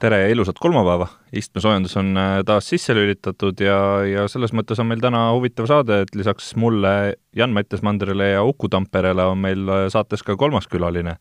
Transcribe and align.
tere 0.00 0.20
ja 0.20 0.28
ilusat 0.30 0.58
kolmapäeva! 0.60 1.08
istmesoojendus 1.32 1.96
on 2.00 2.16
äh, 2.16 2.38
taas 2.46 2.68
sisse 2.70 2.94
lülitatud 2.94 3.60
ja, 3.60 3.78
ja 4.06 4.26
selles 4.30 4.54
mõttes 4.56 4.78
on 4.80 4.88
meil 4.88 5.02
täna 5.02 5.26
huvitav 5.34 5.66
saade, 5.68 6.02
et 6.04 6.14
lisaks 6.16 6.52
mulle, 6.56 7.16
Jan-Mattias 7.36 7.82
Mandrile 7.84 8.30
ja 8.30 8.44
Uku 8.46 8.70
Tamperele 8.72 9.26
on 9.28 9.42
meil 9.42 9.68
äh, 9.68 9.86
saates 9.92 10.22
ka 10.26 10.38
kolmas 10.40 10.70
külaline, 10.70 11.18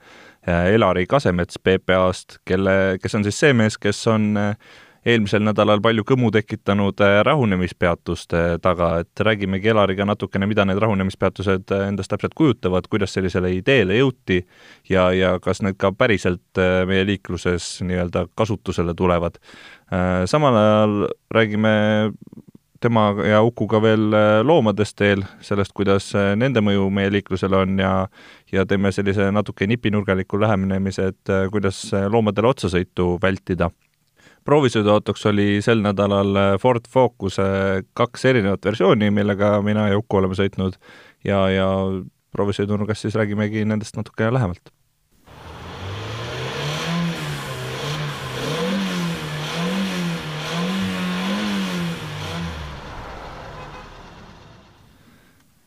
äh, 0.47 0.69
Elari 0.75 1.07
Kasemets 1.09 1.59
PPA-st, 1.59 2.39
kelle, 2.47 2.97
kes 3.01 3.17
on 3.17 3.25
siis 3.27 3.39
see 3.41 3.55
mees, 3.57 3.79
kes 3.81 4.03
on 4.13 4.29
eelmisel 5.07 5.43
nädalal 5.45 5.81
palju 5.83 6.03
kõmu 6.07 6.29
tekitanud 6.35 6.99
äh, 7.03 7.19
rahunemispeatuste 7.25 8.43
taga, 8.63 8.89
et 9.03 9.23
räägimegi 9.23 9.71
Elariga 9.71 10.07
natukene, 10.07 10.49
mida 10.49 10.65
need 10.67 10.81
rahunemispeatused 10.83 11.71
äh, 11.75 11.85
endast 11.91 12.11
täpselt 12.11 12.35
kujutavad, 12.37 12.89
kuidas 12.91 13.15
sellisele 13.15 13.53
ideele 13.55 13.99
jõuti 14.01 14.41
ja, 14.91 15.09
ja 15.15 15.37
kas 15.43 15.63
need 15.63 15.79
ka 15.79 15.93
päriselt 15.95 16.61
äh, 16.61 16.81
meie 16.89 17.07
liikluses 17.07 17.77
nii-öelda 17.87 18.27
kasutusele 18.37 18.95
tulevad. 18.97 19.39
Samal 20.27 20.55
ajal 20.59 20.93
räägime 21.31 21.69
tema 22.83 23.05
ja 23.23 23.39
Ukuga 23.45 23.79
veel 23.81 24.09
loomadest 24.43 24.99
veel, 24.99 25.23
sellest, 25.41 25.71
kuidas 25.77 26.09
nende 26.35 26.59
mõju 26.59 26.89
meie 26.91 27.13
liiklusele 27.15 27.61
on 27.63 27.79
ja 27.79 27.93
ja 28.51 28.65
teeme 28.67 28.91
sellise 28.91 29.29
natuke 29.31 29.67
nipinurgaliku 29.67 30.39
lähenemise, 30.43 31.07
et 31.13 31.33
kuidas 31.51 31.85
loomadele 32.11 32.51
otsasõitu 32.51 33.13
vältida 33.23 33.71
proovisõiduautoks 34.47 35.27
oli 35.27 35.47
sel 35.63 35.81
nädalal 35.83 36.39
äh, 36.39 36.53
Ford 36.61 36.87
Focuse 36.89 37.47
kaks 37.97 38.25
erinevat 38.29 38.63
versiooni, 38.65 39.11
millega 39.11 39.57
mina 39.65 39.89
ja 39.91 39.99
Uku 39.99 40.21
oleme 40.21 40.37
sõitnud 40.39 40.77
ja, 41.27 41.43
ja 41.51 41.67
proovisõidunurgas 42.35 43.03
siis 43.03 43.17
räägimegi 43.19 43.65
nendest 43.67 43.99
natukene 43.99 44.31
lähemalt. 44.37 44.71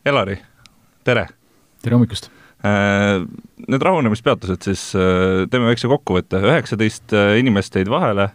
Elari, 0.01 0.39
tere! 1.05 1.27
tere 1.85 1.99
hommikust! 1.99 2.31
Äh, 2.65 3.21
need 3.69 3.85
rahunemispeatused 3.85 4.65
siis, 4.65 4.89
äh, 4.97 5.45
teeme 5.53 5.69
väikse 5.69 5.89
kokkuvõtte, 5.91 6.41
üheksateist 6.49 7.13
inimest 7.37 7.77
jäid 7.77 7.89
vahele 7.93 8.31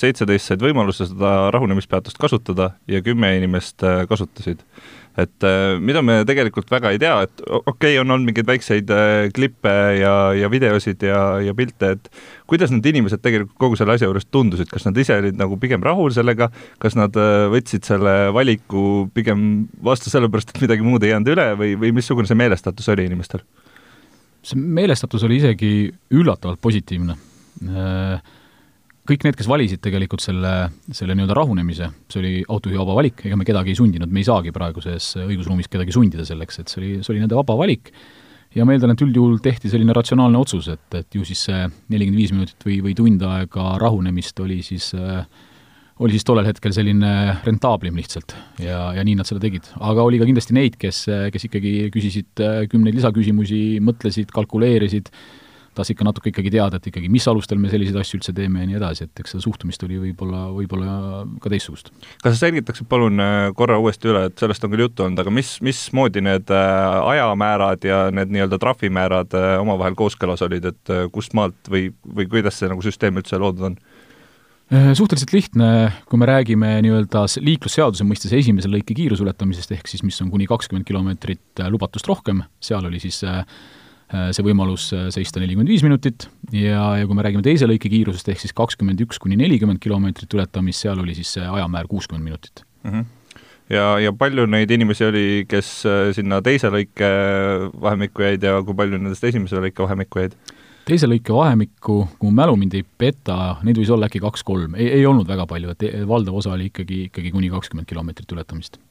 seitseteist 0.00 0.50
said 0.50 0.62
võimaluse 0.62 1.06
seda 1.08 1.50
rahunemispeatust 1.54 2.18
kasutada 2.20 2.72
ja 2.90 3.02
kümme 3.04 3.34
inimest 3.38 3.84
äh, 3.86 4.02
kasutasid. 4.08 4.64
et 5.18 5.44
äh, 5.44 5.76
mida 5.82 6.02
me 6.02 6.20
tegelikult 6.26 6.70
väga 6.70 6.92
ei 6.94 6.98
tea, 7.02 7.16
et 7.26 7.42
okei 7.46 7.62
okay,, 7.72 7.98
on 8.00 8.10
olnud 8.10 8.30
mingeid 8.30 8.46
väikseid 8.46 8.92
klippe 9.34 9.74
ja, 9.98 10.14
ja 10.38 10.50
videosid 10.50 11.02
ja, 11.02 11.20
ja 11.44 11.54
pilte, 11.54 11.92
et 11.96 12.10
kuidas 12.50 12.72
need 12.74 12.86
inimesed 12.86 13.22
tegelikult 13.22 13.58
kogu 13.58 13.78
selle 13.78 13.96
asja 13.96 14.08
juures 14.08 14.26
tundusid, 14.30 14.70
kas 14.70 14.86
nad 14.86 14.98
ise 14.98 15.18
olid 15.18 15.38
nagu 15.38 15.58
pigem 15.60 15.82
rahul 15.84 16.14
sellega, 16.14 16.50
kas 16.82 16.98
nad 16.98 17.16
võtsid 17.52 17.86
selle 17.86 18.16
valiku 18.34 19.08
pigem 19.14 19.66
vastu 19.84 20.12
sellepärast, 20.12 20.54
et 20.54 20.62
midagi 20.66 20.86
muud 20.86 21.04
ei 21.04 21.14
jäänud 21.14 21.34
üle 21.34 21.48
või, 21.58 21.74
või 21.80 21.94
missugune 22.00 22.30
see 22.30 22.38
meelestatus 22.38 22.90
oli 22.94 23.08
inimestel? 23.10 23.44
see 24.40 24.56
meelestatus 24.56 25.24
oli 25.26 25.36
isegi 25.36 25.72
üllatavalt 26.16 26.62
positiivne 26.64 27.18
äh 27.68 28.38
kõik 29.08 29.24
need, 29.26 29.36
kes 29.38 29.48
valisid 29.50 29.82
tegelikult 29.82 30.22
selle, 30.22 30.70
selle 30.94 31.16
nii-öelda 31.16 31.36
rahunemise, 31.36 31.90
see 32.12 32.20
oli 32.20 32.32
autojuhi 32.44 32.80
vaba 32.82 32.96
valik, 33.00 33.24
ega 33.26 33.38
me 33.38 33.46
kedagi 33.48 33.72
ei 33.72 33.78
sundinud, 33.78 34.10
me 34.12 34.22
ei 34.22 34.28
saagi 34.28 34.52
praeguses 34.54 35.14
õigusruumis 35.24 35.70
kedagi 35.72 35.94
sundida 35.96 36.26
selleks, 36.28 36.60
et 36.60 36.72
see 36.72 36.82
oli, 36.82 36.90
see 37.00 37.14
oli 37.14 37.22
nende 37.24 37.38
vaba 37.38 37.56
valik 37.58 37.92
ja 38.56 38.66
ma 38.66 38.74
eeldan, 38.74 38.94
et 38.94 39.04
üldjuhul 39.04 39.38
tehti 39.42 39.70
selline 39.70 39.94
ratsionaalne 39.96 40.40
otsus, 40.40 40.68
et, 40.72 40.86
et 40.98 41.16
ju 41.16 41.26
siis 41.26 41.46
see 41.48 41.60
nelikümmend 41.92 42.22
viis 42.22 42.34
minutit 42.34 42.66
või, 42.66 42.80
või 42.88 42.96
tund 42.98 43.22
aega 43.26 43.76
rahunemist 43.82 44.42
oli 44.42 44.60
siis 44.66 44.90
äh, 44.98 45.22
oli 46.00 46.16
siis 46.16 46.24
tollel 46.24 46.48
hetkel 46.48 46.72
selline 46.74 47.12
rentaablim 47.44 47.98
lihtsalt 48.00 48.34
ja, 48.62 48.88
ja 48.96 49.04
nii 49.04 49.18
nad 49.18 49.28
seda 49.28 49.42
tegid. 49.42 49.68
aga 49.76 50.06
oli 50.06 50.20
ka 50.20 50.28
kindlasti 50.28 50.56
neid, 50.56 50.78
kes, 50.80 51.04
kes 51.34 51.46
ikkagi 51.50 51.74
küsisid 51.94 52.42
äh, 52.44 52.62
kümneid 52.72 52.96
lisaküsimusi, 52.98 53.62
mõtlesid, 53.84 54.32
kalkuleerisid, 54.34 55.12
tahaks 55.74 55.92
ikka 55.94 56.06
natuke 56.06 56.30
ikkagi 56.32 56.50
teada, 56.52 56.80
et 56.80 56.86
ikkagi 56.90 57.10
mis 57.12 57.26
alustel 57.30 57.60
me 57.62 57.70
selliseid 57.70 57.98
asju 58.00 58.18
üldse 58.18 58.34
teeme 58.36 58.64
ja 58.64 58.68
nii 58.70 58.78
edasi, 58.80 59.06
et 59.06 59.22
eks 59.22 59.34
seda 59.34 59.44
suhtumist 59.44 59.84
oli 59.86 60.00
võib-olla, 60.02 60.42
võib-olla 60.54 60.96
ka 61.42 61.52
teistsugust. 61.52 61.92
kas 62.22 62.34
sa 62.34 62.46
selgitaksid 62.46 62.88
palun 62.90 63.22
äh, 63.22 63.50
korra 63.56 63.78
uuesti 63.82 64.10
üle, 64.10 64.26
et 64.30 64.42
sellest 64.42 64.66
on 64.66 64.74
küll 64.74 64.86
juttu 64.86 65.06
olnud, 65.06 65.22
aga 65.22 65.34
mis, 65.34 65.56
mismoodi 65.64 66.24
need 66.26 66.50
äh, 66.54 66.98
ajamäärad 67.14 67.86
ja 67.86 68.02
need 68.14 68.34
nii-öelda 68.34 68.60
trahvimäärad 68.62 69.38
äh, 69.38 69.54
omavahel 69.62 69.98
kooskõlas 69.98 70.42
olid, 70.46 70.66
et 70.72 70.94
kust 71.14 71.36
maalt 71.38 71.70
või, 71.70 71.90
või 72.04 72.28
kuidas 72.30 72.60
see 72.60 72.70
nagu 72.70 72.82
süsteem 72.84 73.22
üldse 73.22 73.40
loodud 73.40 73.72
on? 73.72 73.80
Suhteliselt 74.70 75.32
lihtne, 75.34 75.66
kui 76.06 76.18
me 76.22 76.28
räägime 76.30 76.76
nii-öelda 76.86 77.24
liiklusseaduse 77.42 78.04
mõistes 78.06 78.30
esimese 78.38 78.68
lõike 78.70 78.94
kiirusuletamisest, 78.94 79.72
ehk 79.74 79.90
siis 79.90 80.04
mis 80.06 80.20
on 80.22 80.28
kuni 80.30 80.46
kakskümmend 80.46 80.86
kilomeetrit 80.86 81.62
lubatust 81.74 82.06
rohkem, 82.06 82.44
seal 82.62 82.86
oli 82.86 83.02
siis 83.02 83.18
Äh, 83.26 83.44
see 84.10 84.44
võimalus 84.46 84.88
äh, 84.96 85.06
seista 85.14 85.42
nelikümmend 85.42 85.70
viis 85.70 85.84
minutit 85.86 86.26
ja, 86.54 86.96
ja 86.98 87.06
kui 87.06 87.16
me 87.16 87.24
räägime 87.26 87.44
teise 87.46 87.68
lõike 87.70 87.90
kiirusest, 87.92 88.30
ehk 88.32 88.42
siis 88.42 88.54
kakskümmend 88.56 89.00
üks 89.06 89.20
kuni 89.22 89.38
nelikümmend 89.38 89.82
kilomeetrit 89.82 90.34
ületamist, 90.34 90.82
seal 90.82 90.98
oli 91.02 91.14
siis 91.18 91.36
see 91.36 91.46
ajamäär 91.46 91.90
kuuskümmend 91.90 92.26
minutit 92.26 92.64
mm. 92.84 92.90
-hmm 92.90 93.08
ja, 93.70 93.84
ja 94.02 94.12
palju 94.12 94.48
neid 94.50 94.70
inimesi 94.74 95.06
oli, 95.06 95.26
kes 95.48 95.86
äh, 95.86 96.10
sinna 96.16 96.40
teise 96.42 96.72
lõike 96.74 97.10
vahemikku 97.80 98.26
jäid 98.26 98.42
ja 98.42 98.58
kui 98.66 98.74
palju 98.74 98.98
nendest 98.98 99.24
esimese 99.30 99.62
lõike 99.62 99.86
vahemikku 99.86 100.24
jäid? 100.24 100.34
teise 100.90 101.06
lõike 101.06 101.30
vahemikku, 101.30 102.02
kui 102.18 102.30
mu 102.30 102.34
mälu 102.34 102.56
mind 102.58 102.74
ei 102.74 102.82
peta, 102.82 103.60
neid 103.62 103.78
võis 103.78 103.94
olla 103.94 104.10
äkki 104.10 104.18
kaks-kolm, 104.18 104.74
ei, 104.74 104.90
ei 104.98 105.06
olnud 105.06 105.28
väga 105.28 105.46
palju, 105.46 105.70
et 105.70 105.86
valdav 106.08 106.34
osa 106.34 106.56
oli 106.56 106.66
ikkagi, 106.72 107.04
ikkagi 107.12 107.30
kuni 107.30 107.52
kakskümmend 107.52 107.86
kilomeetrit 107.86 108.32
ületamist 108.34 108.80
Äh, 108.80 108.89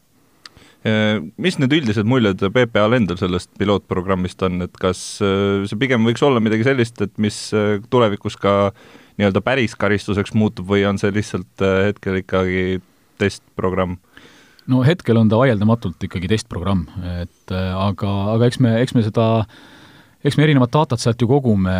mis 0.84 1.58
need 1.60 1.74
üldised 1.76 2.08
muljed 2.08 2.40
PPA-l 2.40 2.96
endal 2.96 3.18
sellest 3.20 3.52
pilootprogrammist 3.60 4.44
on, 4.48 4.62
et 4.64 4.78
kas 4.80 5.20
äh, 5.26 5.66
see 5.68 5.80
pigem 5.82 6.08
võiks 6.08 6.24
olla 6.24 6.40
midagi 6.44 6.68
sellist, 6.68 7.02
et 7.04 7.16
mis 7.20 7.38
äh, 7.52 7.82
tulevikus 7.92 8.38
ka 8.40 8.72
nii-öelda 9.20 9.44
päris 9.44 9.76
karistuseks 9.76 10.32
muutub 10.40 10.70
või 10.72 10.86
on 10.88 11.02
see 11.02 11.12
lihtsalt 11.12 11.66
hetkel 11.90 12.22
ikkagi 12.22 12.80
testprogramm? 13.20 13.98
no 14.72 14.86
hetkel 14.86 15.20
on 15.20 15.28
ta 15.32 15.42
vaieldamatult 15.42 16.08
ikkagi 16.08 16.30
testprogramm, 16.32 16.86
et 17.26 17.52
aga, 17.52 18.14
aga 18.38 18.48
eks 18.48 18.62
me, 18.64 18.78
eks 18.80 18.96
me 18.96 19.04
seda 19.04 19.28
eks 20.19 20.35
me 20.35 20.44
erinevat 20.44 20.72
datat 20.74 21.00
sealt 21.00 21.22
ju 21.22 21.30
kogume, 21.30 21.75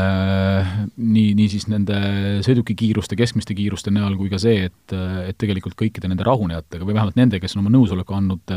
nii, 0.96 1.34
nii 1.36 1.50
siis 1.52 1.68
nende 1.72 1.98
sõidukikiiruste, 2.46 3.18
keskmiste 3.20 3.56
kiiruste 3.58 3.92
näol 3.92 4.16
kui 4.20 4.32
ka 4.32 4.40
see, 4.42 4.70
et, 4.70 4.96
et 5.28 5.40
tegelikult 5.40 5.76
kõikide 5.80 6.12
nende 6.12 6.28
rahunejatega 6.28 6.88
või 6.88 6.96
vähemalt 6.96 7.20
nende, 7.20 7.42
kes 7.44 7.58
on 7.58 7.66
oma 7.66 7.74
nõusoleku 7.76 8.16
andnud, 8.16 8.56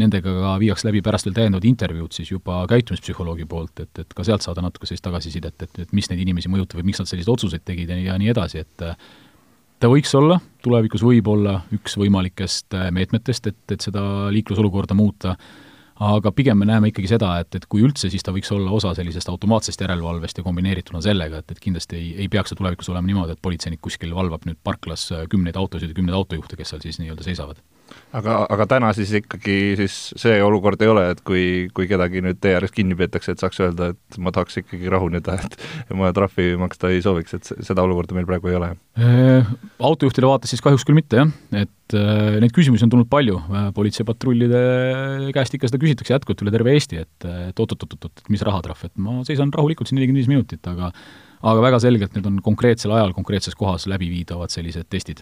nendega 0.00 0.32
ka 0.40 0.54
viiakse 0.58 0.88
läbi 0.88 1.04
pärast 1.06 1.28
veel 1.28 1.36
täiendavad 1.36 1.66
intervjuud 1.68 2.16
siis 2.16 2.32
juba 2.32 2.64
käitumispsühholoogi 2.70 3.46
poolt, 3.46 3.84
et, 3.84 4.00
et 4.02 4.16
ka 4.18 4.26
sealt 4.26 4.42
saada 4.42 4.64
natuke 4.64 4.88
sellist 4.90 5.04
tagasisidet, 5.06 5.54
et, 5.62 5.84
et 5.84 5.92
mis 5.94 6.10
neid 6.10 6.24
inimesi 6.24 6.50
mõjutab 6.50 6.80
või 6.80 6.88
miks 6.90 7.02
nad 7.02 7.10
selliseid 7.10 7.30
otsuseid 7.36 7.62
tegid 7.62 7.92
ja, 7.94 8.00
ja 8.08 8.16
nii 8.18 8.32
edasi, 8.34 8.64
et 8.64 8.88
ta 9.78 9.90
võiks 9.92 10.10
olla, 10.18 10.40
tulevikus 10.66 11.06
võib 11.06 11.30
olla 11.30 11.60
üks 11.76 11.94
võimalikest 12.00 12.74
meetmetest, 12.96 13.46
et, 13.52 13.62
et 13.76 13.86
seda 13.86 14.02
liiklusolukorda 14.34 14.98
muuta 14.98 15.36
aga 16.02 16.32
pigem 16.34 16.58
me 16.58 16.66
näeme 16.66 16.90
ikkagi 16.90 17.10
seda, 17.12 17.36
et, 17.42 17.54
et 17.54 17.66
kui 17.70 17.84
üldse, 17.86 18.10
siis 18.10 18.24
ta 18.26 18.34
võiks 18.34 18.50
olla 18.54 18.72
osa 18.74 18.94
sellisest 18.98 19.30
automaatsest 19.30 19.84
järelevalvest 19.84 20.40
ja 20.40 20.46
kombineerituna 20.46 21.02
sellega, 21.04 21.42
et, 21.42 21.54
et 21.54 21.62
kindlasti 21.62 22.00
ei, 22.00 22.08
ei 22.24 22.28
peaks 22.32 22.50
see 22.52 22.58
tulevikus 22.58 22.90
olema 22.90 23.06
niimoodi, 23.10 23.36
et 23.36 23.42
politseinik 23.44 23.82
kuskil 23.84 24.14
valvab 24.16 24.48
nüüd 24.48 24.58
parklas 24.66 25.06
kümneid 25.30 25.58
autosid 25.60 25.92
ja 25.92 25.98
kümneid 25.98 26.18
autojuhte, 26.18 26.58
kes 26.58 26.74
seal 26.74 26.82
siis 26.82 26.98
nii-öelda 27.02 27.26
seisavad 27.26 27.62
aga, 28.14 28.36
aga 28.50 28.66
täna 28.70 28.90
siis 28.96 29.12
ikkagi 29.18 29.56
siis 29.78 29.96
see 30.20 30.36
olukord 30.44 30.80
ei 30.84 30.90
ole, 30.90 31.04
et 31.14 31.22
kui, 31.26 31.44
kui 31.74 31.88
kedagi 31.90 32.22
nüüd 32.24 32.40
tee 32.42 32.54
ääres 32.58 32.74
kinni 32.74 32.96
peetakse, 32.98 33.34
et 33.34 33.42
saaks 33.42 33.60
öelda, 33.64 33.90
et 33.94 34.18
ma 34.22 34.32
tahaks 34.34 34.60
ikkagi 34.62 34.90
rahuneda, 34.92 35.36
et 35.44 35.58
ma 35.98 36.12
trahvi 36.16 36.54
maksta 36.60 36.92
ei 36.94 37.02
sooviks, 37.04 37.36
et 37.38 37.66
seda 37.66 37.84
olukorda 37.86 38.16
meil 38.16 38.28
praegu 38.28 38.52
ei 38.52 38.58
ole? 38.60 38.70
Äh, 39.00 39.50
autojuhtide 39.82 40.30
vaates 40.30 40.54
siis 40.54 40.64
kahjuks 40.64 40.86
küll 40.86 40.98
mitte, 40.98 41.20
jah, 41.22 41.34
et 41.64 41.98
äh, 41.98 42.38
neid 42.44 42.54
küsimusi 42.56 42.86
on 42.86 42.94
tulnud 42.94 43.10
palju, 43.12 43.40
äh, 43.50 43.68
politseipatrullide 43.76 44.64
käest 45.36 45.58
ikka 45.58 45.70
seda 45.70 45.82
küsitakse 45.82 46.16
jätkuvalt 46.16 46.46
üle 46.46 46.54
terve 46.54 46.74
Eesti, 46.74 47.04
et 47.04 47.30
et 47.34 47.60
oot-oot-oot-oot, 47.60 48.26
mis 48.32 48.42
rahatrahv, 48.44 48.88
et 48.88 48.98
ma 49.00 49.20
seisan 49.26 49.52
rahulikult 49.54 49.88
siin 49.88 49.98
nelikümmend 49.98 50.22
viis 50.22 50.30
minutit, 50.30 50.64
aga 50.70 50.92
aga 51.44 51.60
väga 51.60 51.78
selgelt 51.82 52.14
need 52.16 52.26
on 52.28 52.38
konkreetsel 52.44 52.94
ajal 52.96 53.12
konkreetses 53.16 53.56
kohas 53.58 53.84
läbiviidavad 53.90 54.52
sellised 54.52 54.88
testid 54.92 55.20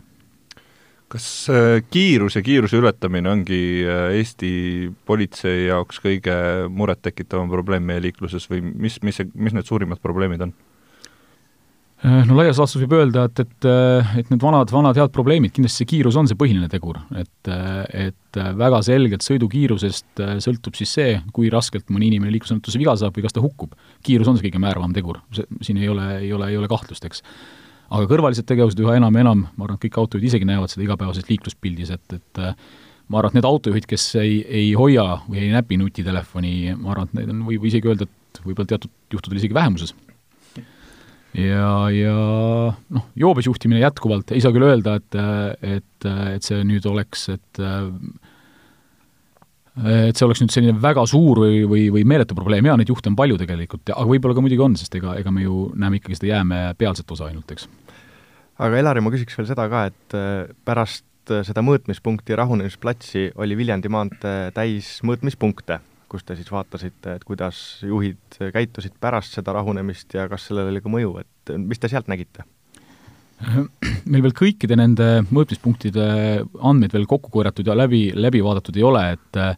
kas 1.12 1.28
äh, 1.52 1.78
kiirus 1.92 2.38
ja 2.38 2.42
kiiruse 2.44 2.80
ületamine 2.80 3.30
ongi 3.32 3.60
äh, 3.84 4.10
Eesti 4.18 4.52
politsei 5.08 5.68
jaoks 5.68 6.00
kõige 6.02 6.34
murettekitavam 6.72 7.50
probleem 7.52 7.86
meie 7.88 8.02
liikluses 8.08 8.48
või 8.50 8.62
mis, 8.64 9.00
mis 9.04 9.20
mis 9.32 9.56
need 9.56 9.68
suurimad 9.68 10.00
probleemid 10.02 10.46
on? 10.46 10.54
Äh, 12.02 12.22
no 12.26 12.38
laias 12.38 12.58
laastus 12.58 12.82
võib 12.82 12.96
öelda, 12.98 13.26
et, 13.28 13.44
et, 13.44 13.68
et 14.22 14.32
need 14.32 14.42
vanad, 14.42 14.72
vanad 14.74 14.98
head 14.98 15.12
probleemid, 15.14 15.52
kindlasti 15.54 15.84
see 15.84 15.92
kiirus 15.94 16.18
on 16.18 16.30
see 16.30 16.38
põhiline 16.38 16.70
tegur, 16.72 16.98
et, 17.20 17.52
et 18.08 18.42
väga 18.58 18.80
selgelt 18.82 19.26
sõidukiirusest 19.26 20.24
sõltub 20.42 20.78
siis 20.78 20.96
see, 20.98 21.16
kui 21.36 21.52
raskelt 21.52 21.92
mõni 21.92 22.08
inimene 22.10 22.32
liiklusõnnetuses 22.34 22.80
viga 22.80 22.96
saab 22.98 23.18
või 23.18 23.28
kas 23.28 23.36
ta 23.36 23.44
hukkub. 23.44 23.76
kiirus 24.02 24.32
on 24.32 24.40
see 24.40 24.48
kõige 24.48 24.62
määravam 24.64 24.96
tegur, 24.96 25.20
see, 25.36 25.46
siin 25.62 25.82
ei 25.82 25.92
ole, 25.92 26.08
ei 26.24 26.32
ole, 26.34 26.50
ei 26.50 26.58
ole 26.58 26.72
kahtlust, 26.72 27.06
eks 27.06 27.22
aga 27.92 28.08
kõrvalised 28.08 28.46
tegevused 28.48 28.80
üha 28.80 28.96
enam 28.98 29.16
ja 29.16 29.24
enam, 29.26 29.44
ma 29.56 29.66
arvan, 29.66 29.78
et 29.78 29.84
kõik 29.86 29.98
autojuhid 30.00 30.30
isegi 30.30 30.48
näevad 30.48 30.72
seda 30.72 30.86
igapäevases 30.86 31.28
liikluspildis, 31.28 31.92
et, 31.96 32.16
et 32.16 32.42
ma 33.12 33.20
arvan, 33.20 33.32
et 33.32 33.40
need 33.40 33.48
autojuhid, 33.48 33.88
kes 33.90 34.06
ei, 34.22 34.40
ei 34.48 34.72
hoia 34.78 35.04
või 35.26 35.42
ei 35.44 35.52
näpi 35.52 35.78
nutitelefoni, 35.80 36.54
ma 36.78 36.94
arvan, 36.94 37.10
et 37.10 37.20
neid 37.20 37.34
on, 37.34 37.44
võib 37.50 37.68
isegi 37.68 37.92
öelda, 37.92 38.08
et 38.08 38.42
võib-olla 38.46 38.72
teatud 38.72 38.92
juhtudel 39.12 39.42
isegi 39.42 39.56
vähemuses. 39.56 39.94
ja, 41.36 41.68
ja 41.92 42.16
noh, 42.96 43.08
joobes 43.18 43.48
juhtimine 43.48 43.82
jätkuvalt, 43.84 44.32
ei 44.32 44.44
saa 44.44 44.54
küll 44.54 44.68
öelda, 44.68 44.96
et, 45.00 45.20
et, 45.76 46.10
et 46.36 46.48
see 46.48 46.62
nüüd 46.68 46.88
oleks, 46.88 47.28
et 47.36 47.64
et 49.72 50.18
see 50.18 50.26
oleks 50.26 50.42
nüüd 50.42 50.52
selline 50.52 50.74
väga 50.82 51.04
suur 51.08 51.38
või, 51.46 51.62
või, 51.68 51.86
või 51.94 52.02
meeletu 52.08 52.36
probleem, 52.36 52.66
jaa, 52.68 52.76
neid 52.76 52.90
juhte 52.92 53.08
on 53.08 53.16
palju 53.16 53.38
tegelikult, 53.40 53.88
aga 53.88 54.04
võib-olla 54.08 54.36
ka 54.36 54.44
muidugi 54.44 54.64
on, 54.64 54.76
sest 54.76 54.98
ega, 54.98 55.14
ega 55.20 55.32
me 55.32 55.46
ju 55.46 55.70
näeme 55.80 55.96
ikkagi 55.96 56.18
seda 56.18 56.34
jäämäe 56.34 56.74
pealset 56.76 57.14
osa 57.16 57.30
ainult, 57.30 57.54
eks. 57.54 57.68
Aga 58.62 58.78
Elari, 58.78 59.02
ma 59.04 59.12
küsiks 59.14 59.36
veel 59.38 59.48
seda 59.50 59.66
ka, 59.70 59.86
et 59.90 60.16
pärast 60.66 61.06
seda 61.46 61.62
mõõtmispunkti 61.62 62.36
rahunemisplatsi 62.38 63.28
oli 63.42 63.56
Viljandi 63.58 63.90
maantee 63.92 64.50
täis 64.56 64.96
mõõtmispunkte, 65.06 65.78
kus 66.10 66.26
te 66.26 66.36
siis 66.38 66.50
vaatasite, 66.52 67.16
et 67.16 67.26
kuidas 67.26 67.82
juhid 67.86 68.40
käitusid 68.54 68.98
pärast 69.00 69.38
seda 69.38 69.54
rahunemist 69.56 70.14
ja 70.18 70.26
kas 70.30 70.48
sellel 70.48 70.72
oli 70.72 70.82
ka 70.82 70.90
mõju, 70.92 71.14
et 71.22 71.54
mis 71.62 71.80
te 71.82 71.90
sealt 71.92 72.10
nägite? 72.10 72.46
meil 74.12 74.22
veel 74.22 74.34
kõikide 74.36 74.76
nende 74.78 75.06
mõõtmispunktide 75.30 76.06
andmeid 76.62 76.92
veel 76.94 77.08
kokku 77.10 77.32
korjatud 77.34 77.66
ja 77.66 77.76
läbi, 77.78 78.04
läbi 78.14 78.42
vaadatud 78.44 78.76
ei 78.78 78.84
ole, 78.86 79.02
et 79.16 79.40
äh, 79.40 79.56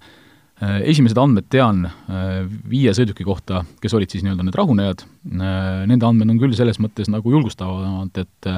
esimesed 0.88 1.18
andmed 1.20 1.50
tean 1.52 1.84
äh, 1.86 2.46
viie 2.70 2.94
sõiduki 2.96 3.26
kohta, 3.26 3.64
kes 3.82 3.96
olid 3.96 4.12
siis 4.12 4.24
nii-öelda 4.24 4.46
need 4.46 4.58
rahunejad, 4.60 5.04
äh, 5.04 5.84
nende 5.90 6.08
andmed 6.08 6.32
on 6.32 6.40
küll 6.40 6.56
selles 6.56 6.80
mõttes 6.82 7.12
nagu 7.12 7.34
julgustavamad, 7.34 8.24
et 8.24 8.50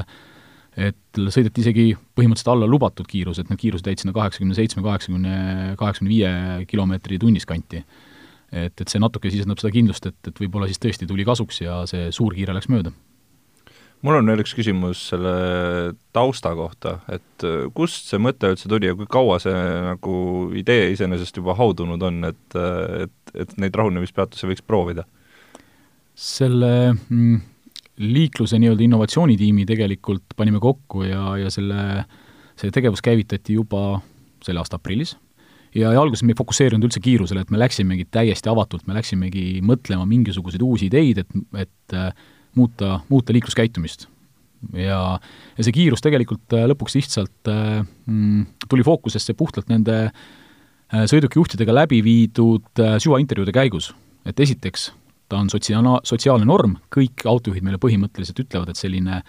et 0.77 1.19
sõideti 1.33 1.63
isegi 1.63 1.87
põhimõtteliselt 2.17 2.51
alla 2.53 2.69
lubatud 2.69 3.07
kiirus, 3.09 3.41
et 3.41 3.49
need 3.49 3.61
kiirused 3.61 3.87
jäid 3.89 4.03
sinna 4.03 4.13
kaheksakümne 4.13 4.57
seitsme, 4.57 4.83
kaheksakümne, 4.85 5.37
kaheksakümne 5.79 6.13
viie 6.13 6.67
kilomeetri 6.69 7.17
tunnis 7.21 7.49
kanti. 7.49 7.83
et, 8.51 8.71
et 8.79 8.87
see 8.87 9.01
natuke 9.01 9.31
sisendab 9.33 9.59
seda 9.59 9.73
kindlust, 9.73 10.05
et, 10.07 10.19
et 10.29 10.39
võib-olla 10.39 10.69
siis 10.69 10.79
tõesti 10.79 11.09
tuli 11.09 11.25
kasuks 11.27 11.65
ja 11.65 11.81
see 11.89 12.11
suur 12.15 12.37
kiire 12.37 12.53
läks 12.55 12.69
mööda 12.71 12.93
mul 14.05 14.19
on 14.19 14.29
veel 14.29 14.43
üks 14.43 14.53
küsimus 14.57 15.01
selle 15.11 15.33
tausta 16.15 16.53
kohta, 16.57 16.99
et 17.11 17.45
äh, 17.47 17.65
kust 17.75 18.09
see 18.11 18.21
mõte 18.21 18.51
üldse 18.53 18.69
tuli 18.69 18.89
ja 18.89 18.95
kui 18.97 19.09
kaua 19.09 19.39
see 19.41 19.55
nagu 19.87 20.15
idee 20.57 20.91
iseenesest 20.93 21.39
juba 21.41 21.57
haudunud 21.57 22.03
on, 22.05 22.21
et, 22.29 22.57
äh, 22.57 23.07
et, 23.07 23.35
et 23.45 23.55
neid 23.61 23.77
rahunemispeatusi 23.77 24.51
võiks 24.51 24.65
proovida? 24.65 25.07
selle 26.17 26.69
mm, 26.93 27.41
liikluse 27.97 28.59
nii-öelda 28.61 28.83
innovatsioonitiimi 28.85 29.65
tegelikult 29.65 30.35
panime 30.37 30.59
kokku 30.61 31.03
ja, 31.07 31.37
ja 31.41 31.53
selle, 31.53 32.03
see 32.59 32.73
tegevus 32.73 33.01
käivitati 33.05 33.57
juba 33.57 33.99
selle 34.45 34.61
aasta 34.61 34.77
aprillis 34.77 35.15
ja, 35.75 35.91
ja 35.93 36.01
alguses 36.01 36.23
me 36.25 36.33
ei 36.33 36.39
fokusseerinud 36.39 36.87
üldse 36.87 37.01
kiirusele, 37.03 37.43
et 37.43 37.53
me 37.53 37.59
läksimegi 37.61 38.07
täiesti 38.13 38.51
avatult, 38.51 38.85
me 38.87 38.97
läksimegi 38.97 39.61
mõtlema 39.65 40.07
mingisuguseid 40.09 40.63
uusi 40.65 40.89
ideid, 40.91 41.23
et, 41.23 41.39
et 41.65 41.97
äh, 41.97 42.11
muuta, 42.57 42.99
muuta 43.09 43.35
liikluskäitumist. 43.35 44.07
ja, 44.73 45.19
ja 45.57 45.65
see 45.65 45.75
kiirus 45.75 46.01
tegelikult 46.05 46.57
äh, 46.57 46.65
lõpuks 46.71 46.97
lihtsalt 46.97 47.51
äh, 47.51 47.81
mm, 48.05 48.45
tuli 48.69 48.85
fookusesse 48.87 49.37
puhtalt 49.37 49.69
nende 49.73 50.09
sõidukijuhtidega 50.87 51.73
läbi 51.73 51.97
viidud 51.99 52.79
süvaintervjuude 53.03 53.51
käigus. 53.51 53.89
et 54.25 54.39
esiteks 54.39 54.85
ta 55.29 55.37
on 55.37 55.49
sotsiaal-, 55.51 55.99
sotsiaalne 56.07 56.47
norm, 56.47 56.77
kõik 56.93 57.25
autojuhid 57.27 57.65
meile 57.65 57.79
põhimõtteliselt 57.81 58.39
ütlevad, 58.45 58.71
et 58.71 58.79
selline 58.79 59.21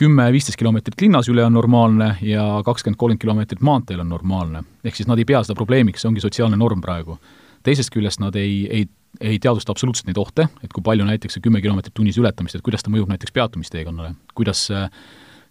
kümme-viisteist 0.00 0.58
kilomeetrit 0.58 1.04
linnas 1.04 1.28
üle 1.30 1.44
on 1.46 1.54
normaalne 1.54 2.16
ja 2.26 2.44
kakskümmend, 2.66 2.98
kolmkümmend 2.98 3.22
kilomeetrit 3.22 3.62
maanteel 3.62 4.02
on 4.02 4.10
normaalne. 4.10 4.64
ehk 4.84 4.96
siis 4.96 5.08
nad 5.08 5.18
ei 5.18 5.24
pea 5.24 5.42
seda 5.44 5.54
probleemiks, 5.54 6.02
see 6.02 6.10
ongi 6.10 6.24
sotsiaalne 6.24 6.58
norm 6.58 6.80
praegu. 6.80 7.18
teisest 7.62 7.90
küljest 7.94 8.20
nad 8.20 8.34
ei, 8.36 8.66
ei, 8.70 8.88
ei 9.20 9.38
teadvusta 9.38 9.72
absoluutselt 9.72 10.06
neid 10.06 10.18
ohte, 10.18 10.48
et 10.62 10.72
kui 10.72 10.82
palju 10.82 11.04
näiteks 11.04 11.38
see 11.38 11.44
kümme 11.44 11.62
kilomeetrit 11.62 11.94
tunnis 11.94 12.18
ületamist, 12.18 12.56
et 12.56 12.62
kuidas 12.62 12.82
ta 12.82 12.90
mõjub 12.90 13.08
näiteks 13.08 13.32
peatumisteekonnale, 13.32 14.14
kuidas 14.34 14.70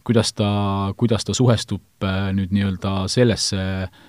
kuidas 0.03 0.33
ta, 0.33 0.47
kuidas 0.97 1.23
ta 1.23 1.33
suhestub 1.33 2.03
äh, 2.03 2.33
nüüd 2.35 2.51
nii-öelda 2.51 3.07
sellesse 3.07 3.61
äh, 3.83 4.01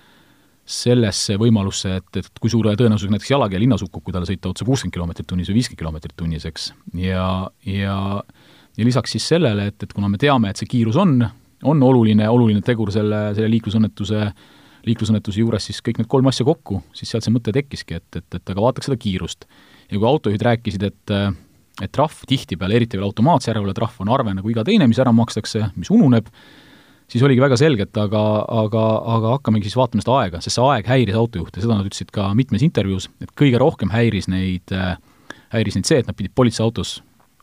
sellesse 0.64 1.36
võimalusse, 1.40 1.98
et, 2.00 2.16
et 2.22 2.40
kui 2.40 2.52
suure 2.52 2.72
tõenäosusega 2.78 3.14
näiteks 3.14 3.30
jalakäija 3.34 3.60
linnas 3.60 3.84
hukkub, 3.84 4.06
kui 4.06 4.14
talle 4.14 4.28
sõita 4.28 4.48
otse 4.48 4.64
kuuskümmend 4.64 4.94
kilomeetrit 4.96 5.28
tunnis 5.28 5.50
või 5.50 5.58
viiskümmend 5.58 5.82
kilomeetrit 5.82 6.16
tunnis, 6.16 6.46
eks. 6.48 6.70
ja, 7.04 7.26
ja 7.68 7.98
ja 8.76 8.84
lisaks 8.84 9.14
siis 9.14 9.28
sellele, 9.28 9.68
et, 9.70 9.82
et 9.86 9.92
kuna 9.94 10.08
me 10.10 10.18
teame, 10.18 10.50
et 10.50 10.58
see 10.58 10.66
kiirus 10.70 10.96
on, 10.98 11.20
on 11.68 11.82
oluline, 11.86 12.26
oluline 12.28 12.62
tegur 12.64 12.90
selle, 12.94 13.28
selle 13.36 13.50
liiklusõnnetuse, 13.52 14.26
liiklusõnnetuse 14.88 15.40
juures, 15.40 15.68
siis 15.70 15.80
kõik 15.84 16.00
need 16.00 16.10
kolm 16.10 16.28
asja 16.30 16.46
kokku, 16.48 16.80
siis 16.96 17.12
sealt 17.12 17.26
see 17.26 17.34
mõte 17.34 17.54
tekkiski, 17.54 18.00
et, 18.00 18.20
et, 18.20 18.26
et 18.40 18.54
aga 18.54 18.66
vaataks 18.66 18.90
seda 18.90 18.98
kiirust. 19.00 19.46
ja 19.90 19.98
kui 19.98 20.08
autojuhid 20.08 20.46
rääkisid, 20.50 20.90
et 20.90 21.18
et 21.82 21.90
trahv 21.90 22.20
tihtipeale, 22.30 22.76
eriti 22.78 22.94
veel 22.94 23.08
automaatse 23.08 23.50
järelevalve 23.50 23.74
trahv, 23.74 23.96
on 24.04 24.12
arve 24.14 24.30
nagu 24.36 24.50
iga 24.50 24.62
teine, 24.62 24.86
mis 24.86 25.00
ära 25.02 25.10
makstakse, 25.10 25.72
mis 25.74 25.90
ununeb, 25.90 26.28
siis 27.12 27.24
oligi 27.26 27.42
väga 27.42 27.58
selge, 27.60 27.88
et 27.88 28.00
aga, 28.00 28.22
aga, 28.64 28.84
aga 29.16 29.32
hakkamegi 29.38 29.70
siis 29.70 29.78
vaatama 29.78 30.04
seda 30.04 30.18
aega, 30.20 30.42
sest 30.44 30.58
see 30.58 30.68
aeg 30.68 30.88
häiris 30.90 31.18
autojuhte, 31.18 31.62
seda 31.62 31.78
nad 31.78 31.88
ütlesid 31.88 32.12
ka 32.14 32.30
mitmes 32.36 32.64
intervjuus, 32.66 33.08
et 33.24 33.34
kõige 33.38 33.60
rohkem 33.62 33.92
häiris 33.94 34.30
neid, 34.32 34.76
häiris 35.54 35.78
neid 35.78 35.90
see, 35.90 36.00
et 36.02 36.08
nad 36.10 36.16
pidid 36.18 36.34
politseiautos 36.36 36.98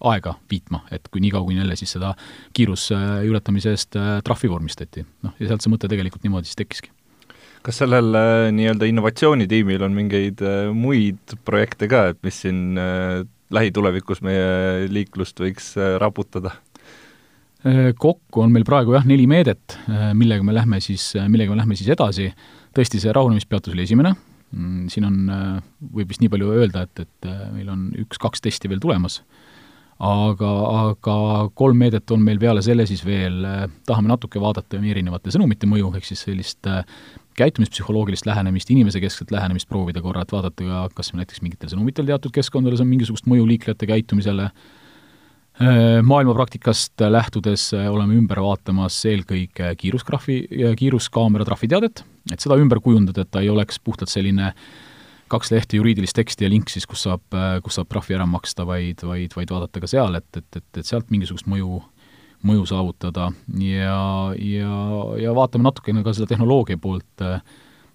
aega 0.07 0.33
viitma, 0.49 0.81
et 0.93 1.05
kui 1.11 1.21
niikaua, 1.23 1.45
kuni 1.45 1.61
jälle 1.61 1.77
siis 1.79 1.93
seda 1.95 2.13
kiiruse 2.57 2.97
ületamise 3.27 3.75
eest 3.75 3.97
äh, 3.99 4.17
trahvi 4.25 4.49
vormistati. 4.49 5.05
noh, 5.25 5.35
ja 5.39 5.51
sealt 5.51 5.65
see 5.65 5.73
mõte 5.73 5.89
tegelikult 5.91 6.25
niimoodi 6.25 6.49
siis 6.49 6.59
tekkiski. 6.61 6.91
kas 7.65 7.81
sellel 7.83 8.17
äh, 8.17 8.47
nii-öelda 8.55 8.89
innovatsioonitiimil 8.89 9.85
on 9.85 9.97
mingeid 9.97 10.41
äh, 10.45 10.71
muid 10.73 11.37
projekte 11.45 11.89
ka, 11.91 12.07
et 12.13 12.21
mis 12.25 12.41
siin 12.45 12.79
lähitulevikus 13.51 14.23
meie 14.25 14.89
liiklust 14.89 15.41
võiks 15.43 15.73
raputada? 16.01 16.55
Äh, 17.61 17.91
kokku 17.93 18.41
on 18.41 18.49
meil 18.49 18.65
praegu 18.65 18.95
jah, 18.95 19.05
neli 19.05 19.27
meedet, 19.29 19.77
äh, 19.85 20.09
millega 20.17 20.41
me 20.41 20.53
lähme 20.55 20.79
siis, 20.81 21.11
äh, 21.13 21.27
millega 21.29 21.53
me 21.53 21.59
lähme 21.59 21.77
siis 21.77 21.91
edasi. 21.93 22.31
tõesti, 22.71 23.01
see 23.03 23.11
rahunemispeatus 23.11 23.73
oli 23.75 23.83
esimene, 23.83 24.13
mm, 24.55 24.85
siin 24.89 25.03
on, 25.03 25.15
võib 25.91 26.07
vist 26.07 26.21
nii 26.23 26.29
palju 26.31 26.53
öelda, 26.55 26.85
et, 26.87 27.01
et 27.03 27.27
meil 27.51 27.67
on 27.67 27.89
üks-kaks 27.99 28.39
testi 28.39 28.69
veel 28.71 28.79
tulemas, 28.79 29.17
aga, 29.99 30.51
aga 30.93 31.15
kolm 31.51 31.83
meedet 31.83 32.13
on 32.15 32.23
meil 32.23 32.39
peale 32.39 32.63
selle 32.63 32.85
siis 32.87 33.03
veel, 33.03 33.43
tahame 33.83 34.07
natuke 34.07 34.39
vaadata 34.39 34.79
erinevate 34.79 35.35
sõnumite 35.35 35.67
mõju, 35.67 35.91
ehk 35.99 36.07
siis 36.07 36.23
sellist 36.29 36.71
käitumispsühholoogilist 37.35 38.25
lähenemist, 38.25 38.71
inimesekeskset 38.71 39.35
lähenemist 39.35 39.67
proovida 39.67 39.99
korra, 39.99 40.23
et 40.23 40.31
vaadata 40.31 40.71
ka, 40.71 40.85
kas 40.95 41.11
näiteks 41.11 41.43
mingitel 41.43 41.75
sõnumitel 41.75 42.07
teatud 42.07 42.31
keskkondades 42.39 42.79
on 42.79 42.87
mingisugust 42.87 43.27
mõju 43.27 43.43
liiklejate 43.51 43.91
käitumisele, 43.91 44.47
maailmapraktikast 46.03 47.01
lähtudes 47.09 47.73
äh, 47.73 47.87
oleme 47.91 48.15
ümber 48.17 48.39
vaatamas 48.41 48.95
eelkõige 49.09 49.73
kiirusgraafi, 49.77 50.37
kiiruskaamera 50.79 51.45
trahviteadet, 51.47 52.03
et 52.31 52.43
seda 52.43 52.57
ümber 52.61 52.81
kujundada, 52.83 53.25
et 53.25 53.31
ta 53.31 53.43
ei 53.43 53.49
oleks 53.51 53.79
puhtalt 53.83 54.11
selline 54.11 54.53
kaks 55.31 55.51
lehte 55.53 55.77
juriidilist 55.77 56.17
teksti 56.17 56.45
ja 56.45 56.51
link 56.51 56.71
siis, 56.71 56.87
kus 56.89 57.05
saab, 57.07 57.23
äh, 57.35 57.59
kus 57.63 57.77
saab 57.79 57.91
trahvi 57.91 58.17
ära 58.17 58.27
maksta, 58.29 58.65
vaid, 58.67 59.03
vaid, 59.07 59.35
vaid 59.37 59.53
vaadata 59.53 59.83
ka 59.83 59.89
seal, 59.91 60.17
et, 60.19 60.29
et, 60.37 60.59
et, 60.59 60.69
et 60.81 60.87
sealt 60.87 61.11
mingisugust 61.13 61.49
mõju, 61.51 61.81
mõju 62.47 62.67
saavutada. 62.71 63.29
Ja, 63.61 64.01
ja, 64.37 64.73
ja 65.21 65.35
vaatame 65.37 65.69
natukene 65.69 66.03
ka 66.05 66.15
seda 66.17 66.31
tehnoloogia 66.33 66.81
poolt, 66.81 67.27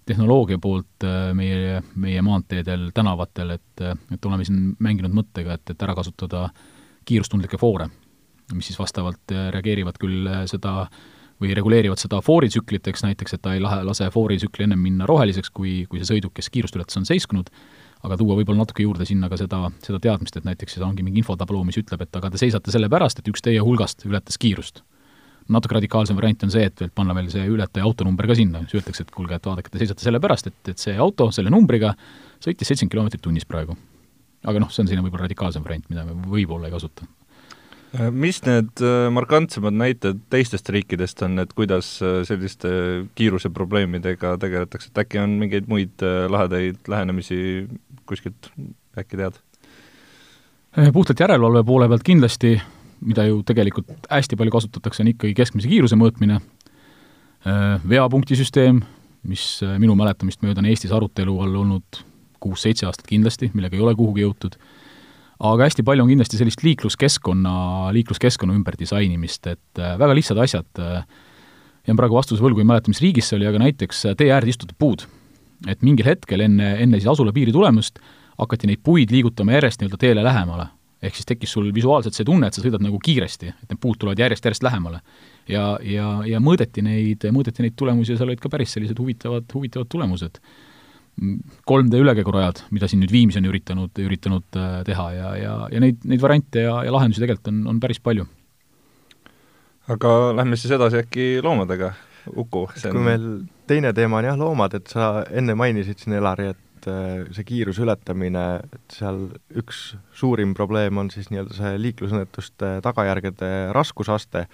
tehnoloogia 0.07 0.61
poolt 0.63 1.05
meie, 1.35 1.81
meie 1.99 2.23
maanteedel, 2.23 2.89
tänavatel, 2.95 3.57
et, 3.57 3.85
et 4.15 4.25
oleme 4.31 4.47
siin 4.47 4.73
mänginud 4.79 5.13
mõttega, 5.13 5.59
et, 5.59 5.75
et 5.75 5.83
ära 5.83 5.97
kasutada 5.97 6.47
äh, 6.47 6.73
kiirustundlikke 7.07 7.59
foore, 7.61 7.89
mis 8.53 8.69
siis 8.69 8.79
vastavalt 8.79 9.33
äh, 9.35 9.49
reageerivad 9.55 9.99
küll 10.01 10.27
äh, 10.27 10.43
seda 10.49 10.87
või 11.41 11.53
reguleerivad 11.53 12.01
seda 12.01 12.19
fooritsüklit, 12.25 12.87
eks 12.89 13.03
näiteks, 13.05 13.35
et 13.35 13.43
ta 13.45 13.53
ei 13.53 13.61
lahe, 13.61 13.83
lase 13.85 14.07
fooritsükli 14.13 14.65
ennem 14.65 14.81
minna 14.81 15.05
roheliseks, 15.09 15.51
kui, 15.53 15.83
kui 15.89 16.01
see 16.01 16.15
sõiduk, 16.15 16.33
kes 16.37 16.49
kiirust 16.53 16.77
ületas, 16.79 16.97
on 16.97 17.05
seiskunud, 17.05 17.51
aga 18.05 18.17
tuua 18.17 18.37
võib-olla 18.39 18.63
natuke 18.63 18.85
juurde 18.85 19.05
sinna 19.05 19.29
ka 19.29 19.37
seda, 19.37 19.67
seda 19.85 19.99
teadmist, 20.01 20.37
et 20.37 20.47
näiteks 20.47 20.79
ongi 20.85 21.05
mingi 21.05 21.21
infotabloo, 21.21 21.63
mis 21.67 21.77
ütleb, 21.77 22.01
et 22.05 22.19
aga 22.19 22.31
te 22.33 22.41
seisate 22.41 22.73
sellepärast, 22.73 23.21
et 23.21 23.29
üks 23.29 23.45
teie 23.45 23.61
hulgast 23.61 24.05
ületas 24.09 24.41
kiirust. 24.41 24.83
natuke 25.47 25.77
radikaalsem 25.77 26.17
variant 26.17 26.41
on 26.43 26.51
see, 26.51 26.65
et 26.67 26.81
veel 26.81 26.89
panna 26.91 27.13
veel 27.15 27.29
see 27.31 27.45
ületaja 27.47 27.85
autonumber 27.87 28.27
ka 28.27 28.35
sinna, 28.35 28.65
siis 28.65 28.81
öeldakse, 28.81 29.05
et 29.05 29.13
kuulge, 29.13 29.37
et 29.37 29.45
vaadake, 29.45 29.69
te 29.71 29.79
seisate 29.79 30.03
sellepärast, 30.03 30.47
et, 30.47 30.73
et 30.73 30.81
see 30.81 30.97
auto 30.97 31.29
selle 31.31 31.53
numbriga 31.53 31.93
sõitis 32.43 32.67
seitsekümmend 32.67 32.97
kilomeetrit 32.97 33.23
tunnis 33.23 33.47
praegu 33.47 33.77
aga 34.45 34.61
noh, 34.61 34.69
see 34.71 34.83
on 34.83 34.89
selline 34.89 35.05
võib-olla 35.05 35.25
radikaalsem 35.25 35.65
variant, 35.65 35.87
mida 35.91 36.05
me 36.07 36.17
võib-olla 36.27 36.69
ei 36.69 36.75
kasuta. 36.75 37.07
Äh, 37.95 38.09
mis 38.11 38.41
need 38.43 38.81
äh, 38.83 39.07
markantsemad 39.15 39.75
näited 39.77 40.19
teistest 40.33 40.67
riikidest 40.73 41.21
on, 41.23 41.39
et 41.39 41.53
kuidas 41.55 41.93
äh, 42.03 42.19
selliste 42.27 42.69
kiiruseprobleemidega 43.15 44.35
tegeletakse, 44.41 44.91
et 44.91 45.03
äkki 45.05 45.21
on 45.23 45.37
mingeid 45.39 45.69
muid 45.71 46.03
lahedaid 46.03 46.81
lähenemisi 46.91 47.39
kuskilt, 48.09 48.51
äkki 48.97 49.19
tead? 49.19 49.43
puhtalt 50.93 51.17
järelevalve 51.23 51.63
poole 51.65 51.87
pealt 51.89 52.03
kindlasti 52.05 52.51
mida 53.07 53.23
ju 53.25 53.39
tegelikult 53.45 54.05
hästi 54.11 54.37
palju 54.37 54.53
kasutatakse, 54.53 55.01
on 55.01 55.09
ikkagi 55.13 55.33
keskmise 55.37 55.69
kiiruse 55.69 55.97
mõõtmine, 55.97 56.37
veapunktisüsteem, 57.87 58.81
mis 59.29 59.45
minu 59.81 59.95
mäletamist 59.97 60.41
mööda 60.45 60.61
on 60.61 60.69
Eestis 60.69 60.93
arutelu 60.93 61.33
all 61.45 61.55
olnud 61.61 62.01
kuus-seitse 62.43 62.87
aastat 62.87 63.07
kindlasti, 63.09 63.51
millega 63.53 63.77
ei 63.77 63.83
ole 63.85 63.95
kuhugi 63.97 64.25
jõutud, 64.25 64.57
aga 65.39 65.67
hästi 65.67 65.85
palju 65.85 66.05
on 66.05 66.11
kindlasti 66.11 66.39
sellist 66.39 66.63
liikluskeskkonna, 66.65 67.53
liikluskeskkonna 67.97 68.55
ümber 68.57 68.77
disainimist, 68.79 69.47
et 69.53 69.81
väga 70.01 70.15
lihtsad 70.17 70.41
asjad, 70.41 70.69
jään 71.87 71.99
praegu 71.99 72.17
vastuse 72.17 72.43
võlgu, 72.43 72.63
ei 72.63 72.69
mäleta, 72.69 72.91
mis 72.91 73.01
riigis 73.03 73.29
see 73.29 73.37
oli, 73.39 73.47
aga 73.49 73.61
näiteks 73.61 74.07
tee 74.19 74.31
äärde 74.33 74.53
istutud 74.53 74.77
puud. 74.79 75.07
et 75.67 75.81
mingil 75.81 76.05
hetkel 76.05 76.41
enne, 76.45 76.75
enne 76.83 76.99
siis 76.99 77.09
asula 77.09 77.31
piiri 77.33 77.51
tulemust 77.51 77.97
hakati 78.37 78.69
neid 78.69 78.83
puid 78.85 79.11
liigutama 79.13 79.55
järjest 79.57 79.81
nii-öelda 79.81 79.97
teele 80.01 80.23
lähemale. 80.23 80.67
ehk 81.01 81.13
siis 81.13 81.27
tekkis 81.29 81.51
sul 81.53 81.67
visuaalselt 81.73 82.15
see 82.17 82.25
tunne, 82.25 82.47
et 82.47 82.55
sa 82.57 82.61
sõidad 82.63 82.81
nagu 82.81 82.97
kiiresti, 82.97 83.51
et 83.51 83.69
need 83.69 83.79
puud 83.81 83.99
tulevad 84.01 84.17
järjest-järjest 84.17 84.63
lähemale. 84.65 85.01
ja, 85.47 85.77
ja, 85.83 86.07
ja 86.25 86.39
mõõdeti 86.41 86.81
neid, 86.81 87.27
mõõdeti 87.33 87.65
neid 87.65 87.75
tulemusi 87.77 88.13
ja 88.13 88.17
seal 88.17 88.31
olid 88.31 88.41
ka 88.41 88.49
päris 88.49 88.73
sellised 88.73 88.97
huvitavad, 88.99 89.45
huvitavad 89.53 89.89
tulemused. 89.89 90.41
3D 91.17 91.97
ülekäigurajad, 91.97 92.61
mida 92.71 92.87
siin 92.89 93.01
nüüd 93.01 93.11
Viimsi 93.11 93.39
on 93.41 93.47
üritanud, 93.49 94.01
üritanud 94.03 94.57
äh, 94.59 94.81
teha 94.85 95.05
ja, 95.15 95.31
ja, 95.39 95.53
ja 95.73 95.81
neid, 95.81 96.03
neid 96.05 96.21
variante 96.21 96.61
ja, 96.67 96.75
ja 96.85 96.93
lahendusi 96.93 97.23
tegelikult 97.23 97.49
on, 97.49 97.63
on 97.73 97.79
päris 97.81 97.99
palju. 98.03 98.27
aga 99.89 100.13
lähme 100.37 100.59
siis 100.59 100.75
edasi 100.77 101.01
äkki 101.01 101.27
loomadega, 101.43 101.93
Uku? 102.35 102.67
On... 102.67 102.91
kui 102.91 103.01
meil 103.01 103.27
teine 103.69 103.93
teema 103.97 104.21
on 104.21 104.29
jah, 104.29 104.37
loomad, 104.37 104.77
et 104.77 104.93
sa 104.93 105.23
enne 105.31 105.55
mainisid 105.57 106.03
siin, 106.03 106.19
Elari, 106.19 106.51
et 106.53 106.89
äh, 106.91 107.25
see 107.33 107.47
kiiruse 107.47 107.81
ületamine, 107.87 108.45
et 108.77 108.99
seal 108.99 109.23
üks 109.57 109.95
suurim 110.13 110.53
probleem 110.57 111.01
on 111.01 111.09
siis 111.13 111.31
nii-öelda 111.33 111.57
see 111.57 111.73
liiklusõnnetuste 111.81 112.75
tagajärgede 112.85 113.51
raskusaste, 113.73 114.45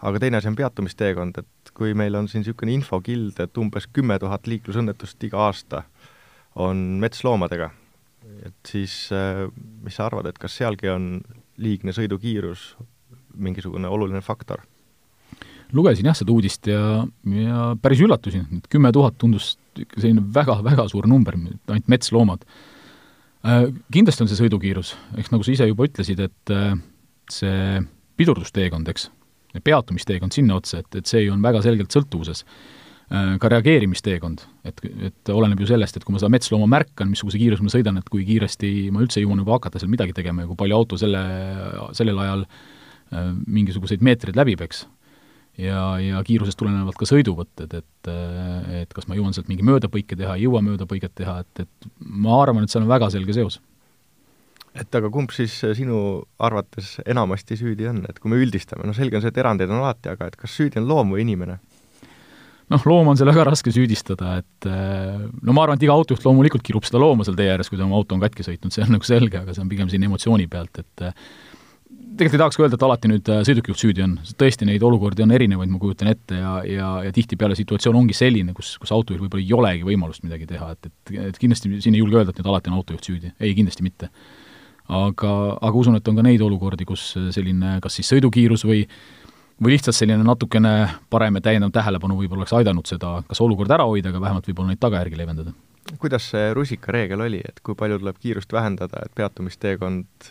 aga 0.00 0.18
teine 0.18 0.40
asi 0.40 0.50
on 0.50 0.58
peatumisteekond, 0.58 1.38
et 1.38 1.72
kui 1.76 1.94
meil 1.94 2.18
on 2.18 2.26
siin 2.26 2.42
niisugune 2.42 2.74
infokild, 2.80 3.38
et 3.38 3.62
umbes 3.62 3.86
kümme 3.94 4.18
tuhat 4.18 4.50
liiklusõnnetust 4.50 5.30
iga 5.30 5.46
aasta 5.46 5.84
on 6.58 6.76
metsloomadega, 7.02 7.70
et 8.46 8.72
siis 8.72 8.94
äh, 9.14 9.46
mis 9.84 9.96
sa 9.96 10.08
arvad, 10.08 10.30
et 10.30 10.38
kas 10.40 10.56
sealgi 10.58 10.90
on 10.90 11.12
liigne 11.60 11.94
sõidukiirus 11.94 12.74
mingisugune 13.40 13.88
oluline 13.88 14.22
faktor? 14.24 14.64
lugesin 15.72 16.08
jah 16.08 16.16
seda 16.18 16.32
uudist 16.34 16.66
ja, 16.66 17.04
ja 17.30 17.70
päris 17.82 18.02
üllatusin, 18.02 18.46
et 18.58 18.68
kümme 18.72 18.90
tuhat 18.94 19.14
tundus 19.20 19.52
ikka 19.78 20.02
selline 20.02 20.24
väga-väga 20.34 20.86
suur 20.90 21.06
number, 21.10 21.36
ainult 21.38 21.90
metsloomad. 21.90 22.42
Äh, 23.46 23.68
kindlasti 23.94 24.24
on 24.24 24.30
see 24.30 24.40
sõidukiirus, 24.40 24.94
eks 25.20 25.30
nagu 25.32 25.46
sa 25.46 25.54
ise 25.54 25.68
juba 25.70 25.86
ütlesid, 25.88 26.20
et 26.26 26.54
äh, 26.54 26.74
see 27.30 27.80
pidurdusteekond, 28.20 28.90
eks, 28.92 29.08
peatumisteekond 29.64 30.34
sinna 30.34 30.58
otsa, 30.60 30.82
et, 30.82 31.00
et 31.00 31.08
see 31.08 31.24
ju 31.24 31.34
on 31.34 31.42
väga 31.44 31.62
selgelt 31.64 31.94
sõltuvuses. 31.94 32.44
Äh, 33.10 33.32
ka 33.42 33.48
reageerimisteekond, 33.50 34.44
et, 34.62 34.84
et 35.08 35.30
oleneb 35.34 35.58
ju 35.58 35.66
sellest, 35.66 35.96
et 35.98 36.04
kui 36.06 36.14
ma 36.14 36.20
seda 36.22 36.30
metslooma 36.30 36.68
märkan, 36.70 37.08
missuguse 37.10 37.40
kiirusega 37.40 37.66
ma 37.66 37.72
sõidan, 37.72 37.96
et 37.98 38.10
kui 38.12 38.22
kiiresti 38.28 38.68
ma 38.94 39.02
üldse 39.02 39.24
jõuan 39.24 39.40
juba 39.42 39.56
hakata 39.56 39.80
seal 39.82 39.90
midagi 39.90 40.14
tegema 40.14 40.44
ja 40.44 40.50
kui 40.50 40.58
palju 40.60 40.76
auto 40.76 40.98
selle, 41.00 41.22
sellel 41.98 42.20
ajal 42.22 42.44
mingisuguseid 43.50 44.04
meetreid 44.06 44.38
läbib, 44.38 44.62
eks 44.62 44.84
ja, 45.58 45.80
ja 45.98 46.20
kiirusest 46.22 46.58
tulenevalt 46.60 46.94
ka 47.00 47.08
sõiduvõtted, 47.10 47.74
et 47.80 48.12
et 48.84 48.94
kas 48.94 49.08
ma 49.10 49.18
jõuan 49.18 49.34
sealt 49.34 49.50
mingi 49.50 49.66
möödapõike 49.66 50.14
teha, 50.14 50.36
ei 50.38 50.46
jõua 50.46 50.62
möödapõiget 50.64 51.16
teha, 51.18 51.40
et, 51.42 51.64
et 51.66 51.90
ma 51.98 52.38
arvan, 52.44 52.62
et 52.62 52.70
seal 52.70 52.86
on 52.86 52.92
väga 52.94 53.10
selge 53.10 53.34
seos. 53.34 53.58
et 54.70 54.94
aga 54.94 55.10
kumb 55.10 55.34
siis 55.34 55.58
sinu 55.74 56.22
arvates 56.38 57.00
enamasti 57.10 57.58
süüdi 57.58 57.90
on, 57.90 58.04
et 58.08 58.22
kui 58.22 58.30
me 58.30 58.38
üldistame, 58.38 58.86
no 58.86 58.94
selge 58.94 59.18
on 59.18 59.26
see, 59.26 59.34
et 59.34 59.42
erandeid 59.42 59.74
on 59.74 59.82
alati, 59.82 60.14
aga 60.14 60.30
et 60.30 60.38
kas 60.38 60.54
süüdi 60.54 60.78
on 60.78 60.86
loom 60.86 61.16
või 61.16 61.26
inimene? 61.26 61.58
Noh, 62.70 62.86
looma 62.86 63.12
on 63.12 63.18
seal 63.18 63.30
väga 63.32 63.44
raske 63.50 63.72
süüdistada, 63.74 64.38
et 64.40 64.68
no 64.70 65.54
ma 65.56 65.66
arvan, 65.66 65.78
et 65.78 65.86
iga 65.86 65.96
autojuht 65.96 66.24
loomulikult 66.26 66.64
kirub 66.66 66.86
seda 66.86 67.02
looma 67.02 67.26
seal 67.26 67.38
tee 67.38 67.50
ääres, 67.50 67.70
kui 67.70 67.78
ta 67.80 67.86
oma 67.86 67.98
auto 67.98 68.16
on 68.16 68.22
katki 68.22 68.46
sõitnud, 68.46 68.74
see 68.74 68.86
on 68.86 68.94
nagu 68.94 69.06
selge, 69.06 69.42
aga 69.42 69.56
see 69.56 69.64
on 69.64 69.72
pigem 69.72 69.90
siin 69.90 70.06
emotsiooni 70.06 70.46
pealt, 70.50 70.84
et 70.84 71.08
tegelikult 72.20 72.36
ei 72.36 72.42
tahaks 72.42 72.58
ka 72.58 72.64
öelda, 72.64 72.78
et 72.78 72.84
alati 72.86 73.10
nüüd 73.10 73.30
äh, 73.32 73.40
sõidukijuht 73.46 73.80
süüdi 73.80 74.04
on, 74.04 74.16
tõesti 74.40 74.66
neid 74.68 74.82
olukordi 74.86 75.24
on 75.24 75.32
erinevaid, 75.34 75.70
ma 75.72 75.80
kujutan 75.82 76.10
ette, 76.10 76.38
ja, 76.38 76.52
ja, 76.66 76.90
ja 77.06 77.14
tihtipeale 77.14 77.56
situatsioon 77.58 77.98
ongi 78.02 78.16
selline, 78.16 78.54
kus, 78.56 78.74
kus 78.82 78.92
autojuhil 78.94 79.24
võib-olla 79.24 79.44
ei 79.44 79.54
olegi 79.56 79.86
võimalust 79.88 80.24
midagi 80.26 80.48
teha, 80.50 80.72
et, 80.74 80.90
et, 80.90 81.14
et 81.30 81.40
kindlasti 81.40 81.72
siin 81.84 81.96
ei 81.96 82.02
julge 82.02 82.20
öelda, 82.20 82.34
et 82.34 82.40
nüüd 82.40 82.50
alati 82.52 82.72
on 82.72 82.78
autojuht 82.80 83.10
süüdi, 83.10 83.32
ei, 83.38 83.54
kindlasti 83.58 83.86
mitte. 83.86 84.10
aga, 84.90 85.32
aga 85.62 85.76
usun, 85.78 85.96
et 86.00 86.08
on 86.10 86.18
ka 86.18 86.26
neid 86.26 86.42
olukordi, 86.42 86.86
kus 86.88 87.12
selline 87.34 87.78
kas 87.82 88.00
siis 88.00 88.10
sõidukiirus 88.10 88.66
või 88.66 88.84
või 89.60 89.74
lihtsalt 89.74 89.96
selline 89.96 90.24
natukene 90.24 90.74
parem 91.12 91.38
ja 91.38 91.44
täiendav 91.48 91.72
tähelepanu 91.74 92.16
võib-olla 92.18 92.44
oleks 92.44 92.56
aidanud 92.56 92.88
seda 92.88 93.18
kas 93.28 93.40
olukorda 93.44 93.76
ära 93.76 93.88
hoida, 93.88 94.12
aga 94.12 94.22
vähemalt 94.22 94.48
võib-olla 94.48 94.72
neid 94.72 94.82
tagajärgi 94.82 95.20
leevendada. 95.20 95.54
kuidas 95.98 96.30
see 96.32 96.52
rusikareegel 96.54 97.20
oli, 97.20 97.40
et 97.44 97.60
kui 97.64 97.74
palju 97.74 97.98
tuleb 97.98 98.20
kiirust 98.20 98.52
vähendada, 98.52 99.04
et 99.04 99.14
peatumisteekond 99.14 100.30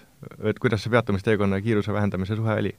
et 0.50 0.60
kuidas 0.60 0.84
see 0.84 0.94
peatumisteekonna 0.94 1.62
kiiruse 1.62 1.94
vähendamise 1.94 2.36
suhe 2.40 2.56
oli? 2.62 2.74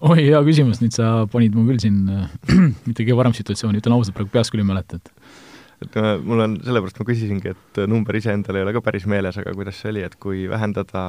oi, 0.00 0.22
hea 0.22 0.40
küsimus, 0.46 0.80
nüüd 0.82 0.94
sa 0.94 1.26
panid 1.30 1.56
mu 1.58 1.66
küll 1.68 1.82
siin 1.82 2.00
mitte 2.86 3.02
kõige 3.02 3.18
parem 3.18 3.36
situatsiooni, 3.36 3.82
ütlen 3.82 3.96
ausalt, 3.96 4.16
praegu 4.16 4.32
peast 4.34 4.54
küll 4.54 4.64
ei 4.64 4.68
mäleta, 4.68 5.00
et 5.00 5.12
et 5.78 5.98
mul 6.26 6.42
on, 6.42 6.56
sellepärast 6.64 6.98
ma 6.98 7.06
küsisingi, 7.06 7.52
et 7.54 7.80
number 7.86 8.16
ise 8.18 8.32
endal 8.34 8.56
ei 8.58 8.64
ole 8.66 8.72
ka 8.74 8.82
päris 8.82 9.06
meeles, 9.10 9.36
aga 9.38 9.52
kuidas 9.54 9.78
see 9.78 9.92
oli, 9.92 10.02
et 10.06 10.16
kui 10.18 10.46
vähendada 10.50 11.02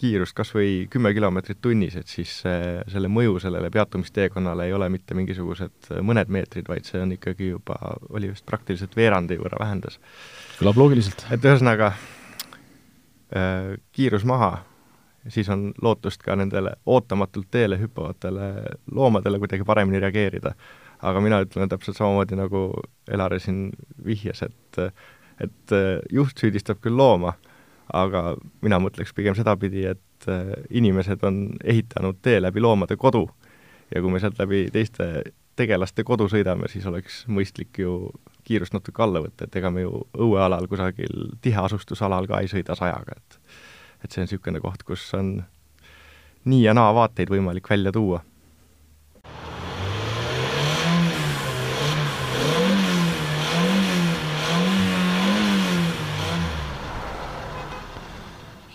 kiirust 0.00 0.32
kas 0.36 0.54
või 0.56 0.86
kümme 0.90 1.12
kilomeetrit 1.12 1.60
tunnis, 1.60 1.96
et 2.00 2.08
siis 2.08 2.38
see, 2.42 2.78
selle 2.88 3.10
mõju 3.12 3.36
sellele 3.44 3.68
peatumisteekonnale 3.74 4.68
ei 4.68 4.72
ole 4.72 4.88
mitte 4.88 5.16
mingisugused 5.18 5.90
mõned 6.06 6.32
meetrid, 6.32 6.68
vaid 6.68 6.88
see 6.88 7.02
on 7.02 7.12
ikkagi 7.18 7.50
juba, 7.52 7.76
oli 8.08 8.32
vist 8.32 8.46
praktiliselt 8.48 8.96
veerandi 8.96 9.36
võrra 9.40 9.60
vähendas. 9.60 10.00
kõlab 10.58 10.80
loogiliselt. 10.80 11.26
et 11.30 11.44
ühesõnaga, 11.44 11.92
Äh, 13.36 13.76
kiirus 13.92 14.24
maha, 14.26 14.64
siis 15.28 15.48
on 15.48 15.68
lootust 15.82 16.22
ka 16.26 16.34
nendele 16.36 16.72
ootamatult 16.86 17.46
teele 17.50 17.76
hüppavatele 17.78 18.46
loomadele 18.90 19.38
kuidagi 19.38 19.64
paremini 19.64 20.00
reageerida. 20.02 20.54
aga 21.02 21.20
mina 21.20 21.38
ütlen 21.40 21.68
täpselt 21.68 21.96
samamoodi, 21.96 22.36
nagu 22.36 22.82
Elari 23.08 23.38
siin 23.40 23.70
vihjas, 24.04 24.42
et 24.42 24.80
et 25.40 25.72
juht 26.12 26.36
süüdistab 26.42 26.82
küll 26.82 26.96
looma, 26.96 27.32
aga 27.92 28.36
mina 28.62 28.78
mõtleks 28.82 29.14
pigem 29.16 29.36
sedapidi, 29.38 29.84
et 29.90 30.28
äh, 30.28 30.54
inimesed 30.70 31.22
on 31.26 31.42
ehitanud 31.64 32.20
tee 32.22 32.40
läbi 32.40 32.60
loomade 32.60 32.96
kodu. 32.96 33.26
Ja 33.94 34.02
kui 34.02 34.12
me 34.12 34.20
sealt 34.22 34.38
läbi 34.38 34.68
teiste 34.72 35.32
tegelaste 35.58 36.04
kodu 36.06 36.28
sõidame, 36.30 36.68
siis 36.70 36.86
oleks 36.86 37.24
mõistlik 37.28 37.82
ju 37.82 38.12
kiirust 38.46 38.74
natuke 38.74 39.02
alla 39.02 39.22
võtta, 39.24 39.46
et 39.46 39.56
ega 39.60 39.70
me 39.74 39.84
ju 39.84 40.04
õuealal 40.16 40.68
kusagil 40.70 41.34
tiheasustusalal 41.42 42.28
ka 42.30 42.40
ei 42.40 42.50
sõida 42.52 42.78
sajaga, 42.78 43.18
et 43.18 43.40
et 44.00 44.14
see 44.14 44.22
on 44.22 44.24
niisugune 44.24 44.60
koht, 44.64 44.80
kus 44.88 45.02
on 45.12 45.42
nii 46.48 46.62
ja 46.62 46.72
naa 46.72 46.94
vaateid 46.96 47.28
võimalik 47.28 47.68
välja 47.68 47.92
tuua 47.92 48.22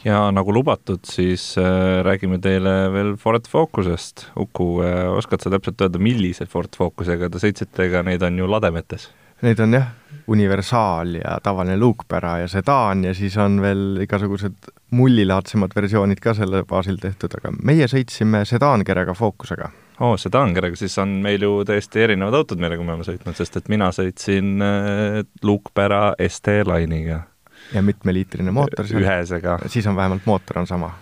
ja 0.06 0.22
nagu 0.34 0.54
lubatud, 0.54 1.04
siis 1.10 1.56
äh, 1.58 2.02
räägime 2.06 2.40
teile 2.44 2.76
veel 2.94 3.16
Ford 3.18 3.48
Focusest. 3.50 4.28
Uku 4.40 4.80
äh,, 4.86 5.10
oskad 5.18 5.44
sa 5.44 5.52
täpselt 5.54 5.82
öelda, 5.82 6.02
millise 6.02 6.46
Ford 6.50 6.76
Focusega 6.78 7.30
te 7.30 7.42
sõitsite, 7.42 7.88
ega 7.90 8.06
neid 8.06 8.26
on 8.26 8.38
ju 8.40 8.50
lademetes? 8.50 9.10
Neid 9.44 9.60
on 9.60 9.76
jah, 9.76 9.90
universaal 10.32 11.18
ja 11.20 11.36
tavaline 11.44 11.76
luukpära 11.78 12.38
ja 12.44 12.48
sedaan 12.48 13.04
ja 13.04 13.14
siis 13.14 13.36
on 13.38 13.60
veel 13.62 14.06
igasugused 14.06 14.70
mullilaadsemad 14.96 15.76
versioonid 15.76 16.22
ka 16.24 16.34
selle 16.38 16.64
baasil 16.70 16.98
tehtud, 17.02 17.36
aga 17.38 17.52
meie 17.66 17.88
sõitsime 17.92 18.46
sedaankerega 18.48 19.14
Focusega. 19.14 19.70
oo 20.00 20.14
oh,, 20.14 20.18
sedaankerega, 20.20 20.76
siis 20.80 20.98
on 21.04 21.20
meil 21.24 21.44
ju 21.44 21.64
täiesti 21.68 22.02
erinevad 22.08 22.34
autod, 22.40 22.60
millega 22.62 22.84
me 22.84 22.96
oleme 22.96 23.08
sõitnud, 23.08 23.36
sest 23.38 23.58
et 23.60 23.70
mina 23.72 23.92
sõitsin 23.96 24.62
äh, 24.64 25.22
luukpära 25.44 26.16
ST 26.28 26.62
Line'iga. 26.68 27.24
Ja 27.74 27.84
mitmeliitrine 27.86 28.54
mootor 28.56 28.88
seal? 28.88 29.04
ühesega. 29.04 29.60
siis 29.72 29.88
on 29.88 29.96
vähemalt 29.98 30.26
mootor 30.26 30.64
on 30.64 30.68
sama 30.68 30.94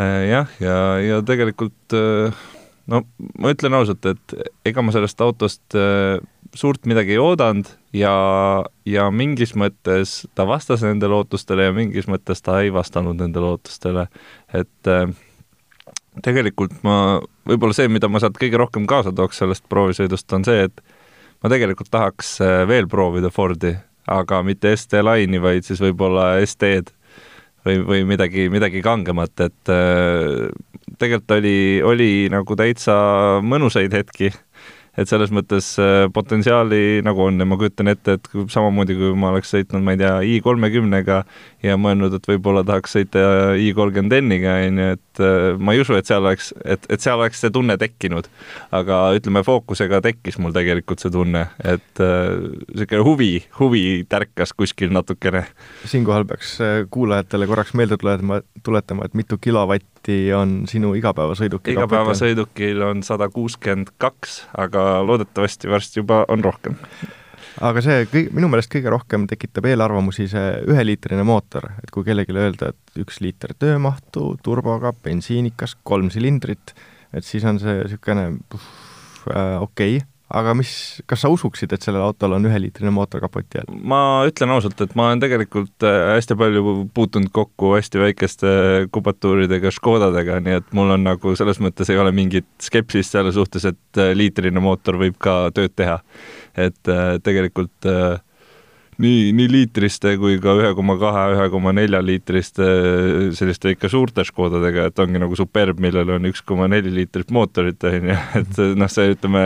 äh,? 0.00 0.28
jah, 0.30 0.52
ja, 0.60 0.76
ja 1.02 1.20
tegelikult 1.26 1.96
äh, 1.96 2.46
no 2.86 3.02
ma 3.38 3.52
ütlen 3.54 3.76
ausalt, 3.78 4.06
et 4.06 4.36
ega 4.68 4.84
ma 4.84 4.94
sellest 4.94 5.20
autost 5.24 5.76
äh, 5.78 6.18
suurt 6.56 6.86
midagi 6.88 7.16
ei 7.16 7.20
oodanud 7.20 7.68
ja, 7.96 8.16
ja 8.88 9.08
mingis 9.10 9.54
mõttes 9.58 10.22
ta 10.38 10.46
vastas 10.48 10.84
nendele 10.86 11.18
ootustele 11.20 11.68
ja 11.68 11.76
mingis 11.76 12.08
mõttes 12.10 12.42
ta 12.44 12.60
ei 12.64 12.72
vastanud 12.74 13.18
nendele 13.20 13.54
ootustele. 13.56 14.06
et 14.54 14.92
tegelikult 16.24 16.78
ma, 16.86 17.18
võib-olla 17.48 17.76
see, 17.76 17.90
mida 17.92 18.08
ma 18.08 18.22
sealt 18.22 18.38
kõige 18.40 18.60
rohkem 18.60 18.86
kaasa 18.88 19.12
tooks 19.12 19.42
sellest 19.42 19.66
proovisõidust, 19.68 20.30
on 20.32 20.46
see, 20.48 20.68
et 20.68 20.80
ma 21.42 21.52
tegelikult 21.52 21.90
tahaks 21.92 22.38
veel 22.68 22.88
proovida 22.88 23.30
Fordi, 23.32 23.74
aga 24.06 24.42
mitte 24.46 24.74
ST 24.76 25.02
Line'i, 25.02 25.42
vaid 25.42 25.66
siis 25.66 25.82
võib-olla 25.82 26.36
ST-d 26.46 26.92
või, 27.66 27.80
või 27.86 28.04
midagi, 28.08 28.48
midagi 28.52 28.82
kangemat, 28.84 29.34
et 29.48 29.72
äh, 29.72 30.46
tegelikult 30.98 31.36
oli, 31.38 31.56
oli 31.84 32.10
nagu 32.32 32.58
täitsa 32.58 32.96
mõnusaid 33.44 33.94
hetki 33.96 34.30
et 34.96 35.10
selles 35.10 35.32
mõttes 35.34 35.68
äh, 35.82 36.06
potentsiaali 36.12 37.02
nagu 37.04 37.26
on 37.26 37.40
ja 37.40 37.46
ma 37.48 37.58
kujutan 37.60 37.90
ette, 37.92 38.16
et 38.16 38.30
samamoodi 38.52 38.96
kui 38.96 39.12
ma 39.18 39.32
oleks 39.34 39.52
sõitnud, 39.52 39.84
ma 39.84 39.94
ei 39.94 40.00
tea, 40.00 40.12
i 40.24 40.38
kolmekümnega 40.44 41.20
ja 41.66 41.76
mõelnud, 41.80 42.16
et 42.16 42.28
võib-olla 42.30 42.64
tahaks 42.66 42.96
sõita 42.96 43.24
i 43.60 43.70
kolmkümmend 43.76 44.16
N-iga, 44.22 44.56
on 44.68 44.80
ju, 44.80 44.88
et 44.96 45.22
äh, 45.22 45.48
ma 45.58 45.76
ei 45.76 45.82
usu, 45.84 45.96
et 45.98 46.08
seal 46.08 46.24
oleks, 46.24 46.52
et, 46.64 46.88
et 46.92 47.04
seal 47.04 47.20
oleks 47.20 47.44
see 47.44 47.52
tunne 47.52 47.76
tekkinud. 47.80 48.30
aga 48.76 49.00
ütleme, 49.16 49.42
fookusega 49.46 50.00
tekkis 50.04 50.40
mul 50.42 50.54
tegelikult 50.56 51.02
see 51.02 51.12
tunne, 51.12 51.46
et 51.64 52.02
niisugune 52.02 53.02
äh, 53.02 53.06
huvi, 53.06 53.32
huvi 53.60 53.84
tärkas 54.08 54.56
kuskil 54.56 54.94
natukene. 54.96 55.46
siinkohal 55.84 56.24
peaks 56.28 56.56
kuulajatele 56.90 57.46
korraks 57.46 57.74
meelde 57.76 58.00
tuletama, 58.00 58.40
tuletama, 58.64 59.04
et 59.04 59.14
mitu 59.14 59.38
kilovatti 59.40 59.95
kilovatti 60.06 60.32
on 60.34 60.66
sinu 60.68 60.94
igapäevasõidukil? 60.94 61.74
igapäevasõidukil 61.74 62.82
on 62.82 63.02
sada 63.02 63.28
kuuskümmend 63.28 63.94
kaks, 63.98 64.46
aga 64.56 65.02
loodetavasti 65.04 65.68
varsti 65.68 66.00
juba 66.00 66.24
on 66.28 66.44
rohkem 66.44 66.76
aga 67.60 67.80
see 67.82 68.06
kõik, 68.06 68.32
minu 68.32 68.48
meelest 68.48 68.70
kõige 68.72 68.90
rohkem 68.90 69.26
tekitab 69.26 69.66
eelarvamusi 69.66 70.28
see 70.28 70.62
üheliitrine 70.68 71.24
mootor, 71.24 71.70
et 71.82 71.90
kui 71.90 72.04
kellelegi 72.04 72.36
öelda, 72.36 72.70
et 72.70 73.00
üks 73.00 73.20
liiter 73.20 73.54
töömahtu, 73.58 74.36
turboga, 74.42 74.92
bensiinikas, 74.92 75.76
kolm 75.82 76.10
silindrit, 76.10 76.74
et 77.12 77.24
siis 77.24 77.44
on 77.44 77.58
see 77.58 77.80
niisugune 77.82 78.28
äh, 78.34 79.62
okei 79.62 79.96
okay 79.96 80.04
aga 80.36 80.54
mis, 80.58 80.70
kas 81.08 81.22
sa 81.24 81.30
usuksid, 81.32 81.72
et 81.72 81.84
sellel 81.84 82.04
autol 82.04 82.36
on 82.36 82.48
üheliitrine 82.48 82.92
mootor 82.94 83.22
kapoti 83.24 83.60
all? 83.62 83.78
ma 83.92 84.00
ütlen 84.28 84.52
ausalt, 84.54 84.80
et 84.84 84.94
ma 84.98 85.08
olen 85.10 85.22
tegelikult 85.22 85.86
äh, 85.86 86.12
hästi 86.16 86.36
palju 86.38 86.76
puutunud 86.96 87.32
kokku 87.34 87.74
hästi 87.76 88.02
väikeste 88.02 88.52
kubatuuridega 88.94 89.72
Škodadega, 89.74 90.40
nii 90.44 90.60
et 90.60 90.70
mul 90.76 90.94
on 90.96 91.06
nagu 91.06 91.34
selles 91.38 91.60
mõttes 91.62 91.90
ei 91.92 92.00
ole 92.02 92.12
mingit 92.16 92.48
skepsist 92.62 93.16
selle 93.16 93.34
suhtes, 93.36 93.68
et 93.72 94.02
äh, 94.02 94.12
liitrine 94.16 94.62
mootor 94.62 95.00
võib 95.00 95.18
ka 95.22 95.46
tööd 95.56 95.76
teha. 95.76 96.00
et 96.56 96.88
äh, 96.88 97.16
tegelikult 97.24 97.90
nii, 99.02 99.32
nii 99.36 99.48
liitriste 99.50 100.14
kui 100.20 100.38
ka 100.42 100.54
ühe 100.58 100.70
koma 100.76 100.96
kahe, 101.00 101.24
ühe 101.34 101.48
koma 101.52 101.72
nelja 101.76 102.00
liitriste 102.04 102.68
selliste 103.36 103.74
ikka 103.74 103.90
suurte 103.92 104.24
Škodadega, 104.26 104.88
et 104.90 105.02
ongi 105.02 105.20
nagu 105.22 105.36
Superb, 105.38 105.80
millel 105.82 106.16
on 106.16 106.30
üks 106.30 106.42
koma 106.46 106.68
neli 106.70 106.92
liitrit 106.94 107.32
mootorit, 107.34 107.82
on 107.88 108.10
ju, 108.12 108.18
et 108.40 108.62
noh, 108.78 108.92
see 108.92 109.12
ütleme, 109.14 109.44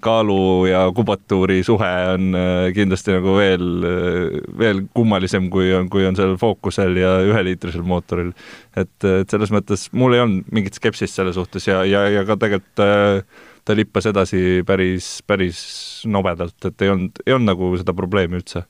kaalu 0.00 0.66
ja 0.70 0.84
kubatuuri 0.96 1.62
suhe 1.66 1.90
on 2.14 2.34
eh, 2.38 2.72
kindlasti 2.76 3.16
nagu 3.16 3.36
veel, 3.38 3.66
eh, 3.88 4.36
veel 4.58 4.84
kummalisem, 4.96 5.50
kui 5.52 5.72
on, 5.76 5.88
kui 5.92 6.06
on 6.08 6.16
sellel 6.16 6.38
Focusel 6.40 6.96
ja 7.00 7.16
üheliitrisel 7.26 7.84
mootoril. 7.86 8.32
et, 8.76 8.94
et 9.04 9.30
selles 9.30 9.52
mõttes 9.54 9.88
mul 9.92 10.16
ei 10.16 10.24
olnud 10.24 10.52
mingit 10.54 10.78
skepsist 10.78 11.18
selle 11.18 11.34
suhtes 11.36 11.68
ja, 11.68 11.82
ja, 11.88 12.06
ja 12.08 12.24
ka 12.28 12.38
tegelikult 12.40 12.84
ta 13.64 13.72
lippas 13.76 14.06
edasi 14.10 14.62
päris, 14.66 15.22
päris 15.26 15.60
nobedalt, 16.04 16.58
et 16.68 16.82
ei 16.84 16.90
olnud, 16.92 17.22
ei 17.26 17.32
olnud 17.32 17.48
nagu 17.48 17.70
seda 17.80 17.94
probleemi 17.96 18.36
üldse. 18.40 18.64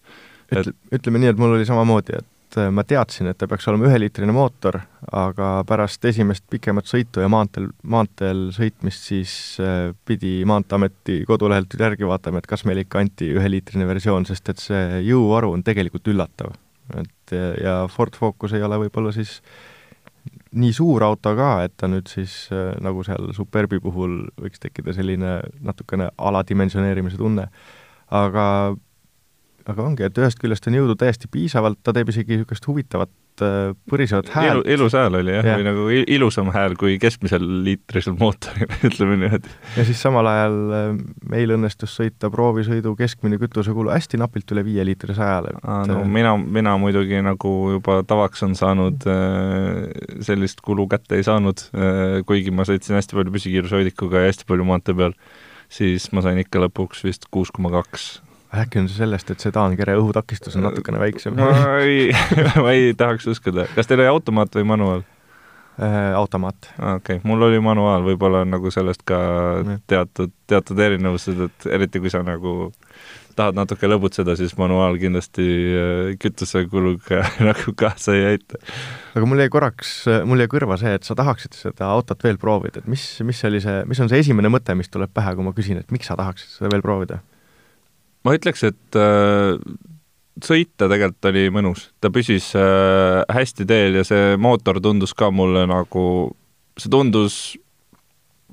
Et... 0.52 0.68
ütleme 0.94 1.18
nii, 1.18 1.32
et 1.32 1.40
mul 1.40 1.56
oli 1.56 1.66
samamoodi, 1.66 2.20
et 2.20 2.28
et 2.54 2.62
äh, 2.62 2.70
ma 2.70 2.84
teadsin, 2.86 3.28
et 3.30 3.38
ta 3.38 3.48
peaks 3.50 3.66
olema 3.68 3.88
üheliitrine 3.88 4.32
mootor, 4.34 4.78
aga 5.12 5.48
pärast 5.66 6.04
esimest 6.06 6.44
pikemat 6.50 6.86
sõitu 6.88 7.22
ja 7.22 7.28
maanteel, 7.32 7.68
maanteel 7.82 8.46
sõitmist 8.54 9.08
siis 9.10 9.34
äh, 9.62 9.90
pidi 10.06 10.42
Maanteeameti 10.46 11.22
kodulehelt 11.28 11.74
järgi 11.78 12.06
vaatama, 12.06 12.38
et 12.38 12.48
kas 12.50 12.64
meile 12.68 12.84
ikka 12.86 13.02
anti 13.02 13.32
üheliitrine 13.34 13.86
versioon, 13.88 14.26
sest 14.28 14.48
et 14.52 14.62
see 14.62 15.02
jõuvaru 15.08 15.52
on 15.56 15.64
tegelikult 15.66 16.08
üllatav. 16.12 16.54
et 17.00 17.32
ja 17.62 17.86
Ford 17.88 18.14
Focus 18.14 18.52
ei 18.52 18.62
ole 18.62 18.76
võib-olla 18.84 19.12
siis 19.12 19.38
nii 20.54 20.72
suur 20.72 21.02
auto 21.02 21.32
ka, 21.36 21.64
et 21.64 21.72
ta 21.76 21.88
nüüd 21.90 22.08
siis 22.10 22.48
äh, 22.52 22.74
nagu 22.84 23.02
seal 23.06 23.32
Superbi 23.34 23.80
puhul 23.82 24.28
võiks 24.40 24.62
tekkida 24.62 24.94
selline 24.94 25.40
natukene 25.64 26.10
aladimensioneerimise 26.18 27.18
tunne, 27.18 27.48
aga 28.14 28.44
aga 29.70 29.84
ongi, 29.84 30.04
et 30.04 30.18
ühest 30.20 30.40
küljest 30.40 30.66
on 30.68 30.76
jõudu 30.76 30.96
täiesti 31.00 31.28
piisavalt, 31.32 31.78
ta 31.84 31.94
teeb 31.96 32.10
isegi 32.12 32.36
niisugust 32.36 32.66
huvitavat 32.68 33.42
äh, 33.44 33.70
põrisevat 33.88 34.28
häält. 34.34 34.66
ilus 34.74 34.96
hääl 34.96 35.16
oli 35.20 35.32
jah 35.32 35.46
ja., 35.48 35.54
või 35.56 35.66
nagu 35.66 35.86
ilusam 36.16 36.50
hääl 36.52 36.76
kui 36.80 36.98
keskmisel 37.00 37.44
liitrisel 37.64 38.16
mootoril, 38.20 38.68
ütleme 38.88 39.16
niimoodi. 39.22 39.54
ja 39.78 39.86
siis 39.88 40.02
samal 40.04 40.28
ajal 40.28 40.58
äh, 40.76 40.90
meil 41.32 41.54
õnnestus 41.56 41.94
sõita 41.96 42.28
proovisõidu 42.34 42.92
keskmine 42.98 43.38
kütusekulu 43.40 43.92
hästi 43.94 44.20
napilt 44.20 44.52
üle 44.52 44.66
viie 44.66 44.84
liitri 44.84 45.16
sajale. 45.16 45.56
no 45.64 46.00
äh, 46.02 46.04
mina, 46.18 46.36
mina 46.36 46.76
muidugi 46.80 47.22
nagu 47.24 47.54
juba 47.78 48.02
tavaks 48.08 48.44
on 48.44 48.58
saanud, 48.58 49.08
sellist 50.24 50.60
kulu 50.64 50.86
kätte 50.92 51.16
ei 51.16 51.24
saanud, 51.24 51.64
kuigi 52.28 52.52
ma 52.52 52.68
sõitsin 52.68 52.98
hästi 52.98 53.16
palju 53.16 53.32
püsikiirushoidikuga 53.34 54.24
ja 54.24 54.32
hästi 54.32 54.46
palju 54.48 54.68
maantee 54.68 54.96
peal, 54.98 55.16
siis 55.72 56.10
ma 56.12 56.24
sain 56.24 56.38
ikka 56.42 56.60
lõpuks 56.66 57.04
vist 57.06 57.28
kuus 57.32 57.52
koma 57.54 57.72
kaks 57.72 58.12
äkki 58.62 58.82
on 58.82 58.90
see 58.90 59.02
sellest, 59.02 59.32
et 59.32 59.42
see 59.42 59.54
taankere 59.54 59.96
õhutakistus 60.00 60.58
on 60.58 60.68
natukene 60.68 61.00
väiksem? 61.02 61.36
ma 61.38 61.80
ei 61.82 62.12
ma 62.64 62.70
ei 62.74 62.94
tahaks 62.98 63.26
uskuda. 63.34 63.68
kas 63.74 63.90
teil 63.90 64.02
oli 64.02 64.12
automaat 64.12 64.54
või 64.58 64.68
manuaal 64.74 65.02
äh,? 65.02 66.14
automaat. 66.18 66.70
okei 66.78 67.18
okay., 67.18 67.20
mul 67.24 67.48
oli 67.48 67.60
manuaal, 67.64 68.06
võib-olla 68.06 68.44
on 68.44 68.54
nagu 68.54 68.72
sellest 68.74 69.04
ka 69.08 69.18
teatud, 69.90 70.32
teatud 70.50 70.86
erinevused, 70.86 71.44
et 71.48 71.68
eriti 71.78 72.02
kui 72.02 72.12
sa 72.12 72.22
nagu 72.26 72.72
tahad 73.34 73.56
natuke 73.58 73.88
lõbutseda, 73.90 74.36
siis 74.38 74.54
manuaal 74.58 74.96
kindlasti 75.00 75.44
äh, 75.44 76.12
kütusekuluga 76.22 77.24
nagu 77.48 77.74
kaasa 77.76 78.14
ei 78.14 78.26
aita. 78.34 78.60
aga 79.14 79.28
mul 79.28 79.42
jäi 79.42 79.50
korraks, 79.52 79.94
mul 80.28 80.44
jäi 80.44 80.50
kõrva 80.50 80.78
see, 80.80 80.94
et 80.98 81.06
sa 81.06 81.18
tahaksid 81.18 81.58
seda 81.58 81.90
autot 81.90 82.22
veel 82.24 82.38
proovida, 82.40 82.82
et 82.82 82.90
mis, 82.90 83.04
mis 83.26 83.44
oli 83.48 83.62
see, 83.64 83.82
mis 83.90 84.02
on 84.04 84.10
see 84.12 84.22
esimene 84.24 84.52
mõte, 84.52 84.76
mis 84.78 84.90
tuleb 84.92 85.12
pähe, 85.14 85.34
kui 85.34 85.46
ma 85.46 85.54
küsin, 85.56 85.82
et 85.82 85.94
miks 85.94 86.10
sa 86.10 86.18
tahaksid 86.20 86.58
seda 86.58 86.72
veel 86.74 86.84
proovida? 86.84 87.20
Ma 88.24 88.36
ütleks, 88.36 88.64
et 88.66 88.98
äh, 88.98 89.58
sõita 90.42 90.88
tegelikult 90.90 91.30
oli 91.30 91.48
mõnus, 91.54 91.88
ta 92.02 92.10
püsis 92.14 92.50
äh, 92.58 93.20
hästi 93.32 93.66
teel 93.68 94.00
ja 94.00 94.06
see 94.06 94.34
mootor 94.40 94.80
tundus 94.82 95.14
ka 95.16 95.30
mulle 95.34 95.66
nagu, 95.70 96.06
see 96.80 96.90
tundus 96.92 97.36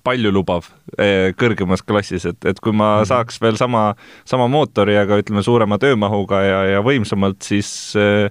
paljulubav 0.05 0.67
äh, 0.97 1.31
kõrgemas 1.37 1.83
klassis, 1.85 2.25
et, 2.29 2.39
et 2.45 2.59
kui 2.59 2.73
ma 2.73 3.01
-hmm. 3.01 3.09
saaks 3.09 3.41
veel 3.41 3.57
sama, 3.57 3.93
sama 4.25 4.47
mootori, 4.47 4.97
aga 4.97 5.19
ütleme, 5.21 5.43
suurema 5.45 5.77
töömahuga 5.81 6.41
ja, 6.41 6.61
ja 6.75 6.85
võimsamalt, 6.85 7.41
siis 7.45 7.93
äh, 7.95 8.29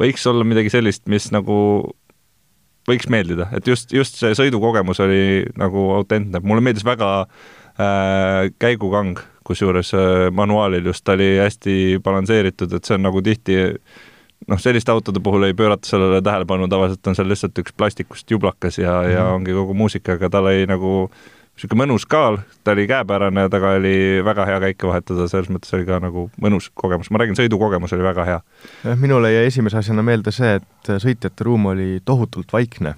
võiks 0.00 0.26
olla 0.26 0.44
midagi 0.44 0.72
sellist, 0.72 1.06
mis 1.08 1.30
nagu 1.32 1.56
võiks 2.88 3.08
meeldida, 3.12 3.48
et 3.52 3.66
just, 3.68 3.92
just 3.92 4.16
see 4.20 4.32
sõidukogemus 4.34 5.00
oli 5.04 5.44
nagu 5.60 5.90
autentne, 5.98 6.40
mulle 6.42 6.64
meeldis 6.64 6.84
väga 6.84 7.10
äh, 7.20 8.48
käigukang 8.58 9.20
kusjuures 9.50 9.94
äh, 9.94 10.28
manuaalil 10.34 10.86
just 10.92 11.08
oli 11.08 11.32
hästi 11.40 11.74
balansseeritud, 12.04 12.72
et 12.76 12.86
see 12.86 12.96
on 12.98 13.04
nagu 13.08 13.22
tihti 13.24 13.58
noh, 14.48 14.60
selliste 14.60 14.92
autode 14.92 15.20
puhul 15.20 15.48
ei 15.48 15.54
pöörata 15.54 15.88
sellele 15.88 16.22
tähelepanu, 16.22 16.68
tavaliselt 16.68 17.06
on 17.06 17.18
seal 17.18 17.28
lihtsalt 17.28 17.58
üks 17.62 17.74
plastikust 17.76 18.30
jublakas 18.30 18.78
ja 18.78 19.00
mm, 19.00 19.06
-hmm. 19.06 19.12
ja 19.12 19.24
mhm. 19.24 19.34
ongi 19.34 19.52
kogu 19.52 19.74
muusika, 19.74 20.12
aga 20.12 20.30
tal 20.30 20.48
oli 20.52 20.66
nagu 20.70 21.10
niisugune 21.10 21.82
mõnus 21.82 22.06
kaal, 22.08 22.38
ta 22.64 22.72
oli 22.72 22.86
käepärane 22.88 23.48
taga 23.52 23.74
oli 23.76 24.22
väga 24.24 24.46
hea 24.48 24.60
käike 24.60 24.88
vahetada, 24.88 25.28
selles 25.28 25.50
mõttes 25.52 25.74
oli 25.76 25.84
ka 25.84 25.98
nagu 26.00 26.30
mõnus 26.40 26.70
kogemus, 26.74 27.10
ma 27.10 27.20
räägin, 27.20 27.36
sõidukogemus 27.36 27.92
oli 27.92 28.06
väga 28.06 28.24
hea. 28.24 28.40
minule 28.96 29.32
jäi 29.32 29.46
esimese 29.46 29.78
asjana 29.78 30.02
meelde 30.02 30.32
see, 30.32 30.54
et 30.56 30.92
sõitjate 31.04 31.44
ruum 31.44 31.66
oli 31.66 32.00
tohutult 32.04 32.52
vaikne. 32.52 32.94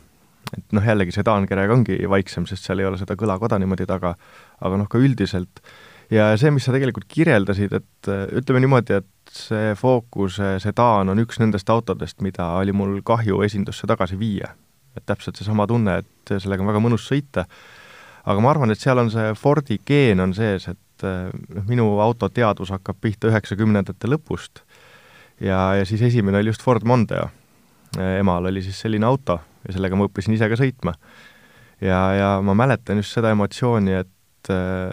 et 0.57 0.73
noh, 0.73 0.85
jällegi 0.85 1.13
see 1.13 1.25
taankirega 1.25 1.73
ongi 1.73 1.97
vaiksem, 2.09 2.47
sest 2.47 2.65
seal 2.65 2.79
ei 2.79 2.87
ole 2.87 2.99
seda 2.99 3.17
kõlakoda 3.17 3.59
niimoodi 3.59 3.87
taga, 3.87 4.15
aga 4.61 4.77
noh, 4.77 4.89
ka 4.89 4.99
üldiselt 4.99 5.63
äh, 5.65 5.73
ja 6.13 6.31
see, 6.41 6.53
mis 6.55 6.67
sa 6.67 6.75
tegelikult 6.75 7.09
kirjeldasid, 7.11 7.75
et 7.79 8.11
äh, 8.11 8.25
ütleme 8.39 8.63
niimoodi, 8.63 9.01
et 9.01 9.33
see 9.33 9.73
Focuse 9.79 10.57
sedaan 10.63 11.13
on 11.13 11.23
üks 11.23 11.41
nendest 11.41 11.71
autodest, 11.73 12.21
mida 12.25 12.53
oli 12.61 12.75
mul 12.77 12.99
kahju 13.07 13.43
esindusse 13.47 13.89
tagasi 13.89 14.19
viia. 14.21 14.53
et 14.93 15.07
täpselt 15.09 15.39
seesama 15.41 15.65
tunne, 15.65 16.03
et 16.03 16.31
sellega 16.37 16.61
on 16.61 16.69
väga 16.69 16.81
mõnus 16.85 17.07
sõita, 17.09 17.47
aga 18.29 18.43
ma 18.45 18.51
arvan, 18.51 18.71
et 18.71 18.81
seal 18.81 18.99
on 19.01 19.09
see 19.11 19.31
Fordi 19.41 19.79
geen 19.89 20.21
on 20.21 20.35
sees, 20.37 20.69
et 20.69 21.07
äh, 21.09 21.31
noh, 21.33 21.65
minu 21.69 21.87
autoteadvus 22.05 22.75
hakkab 22.77 23.01
pihta 23.01 23.31
üheksakümnendate 23.33 24.11
lõpust 24.13 24.61
ja, 25.41 25.75
ja 25.79 25.87
siis 25.89 26.03
esimene 26.03 26.43
oli 26.43 26.53
just 26.53 26.63
Ford 26.63 26.85
Mondeo. 26.85 27.31
emal 28.19 28.47
oli 28.47 28.63
siis 28.63 28.81
selline 28.81 29.07
auto 29.07 29.41
ja 29.67 29.73
sellega 29.73 29.97
ma 29.97 30.07
õppisin 30.09 30.37
ise 30.37 30.49
ka 30.49 30.59
sõitma. 30.59 30.95
ja, 31.81 32.01
ja 32.17 32.29
ma 32.45 32.55
mäletan 32.55 33.01
just 33.01 33.17
seda 33.17 33.33
emotsiooni, 33.35 33.97
et 34.05 34.53
äh, 34.53 34.93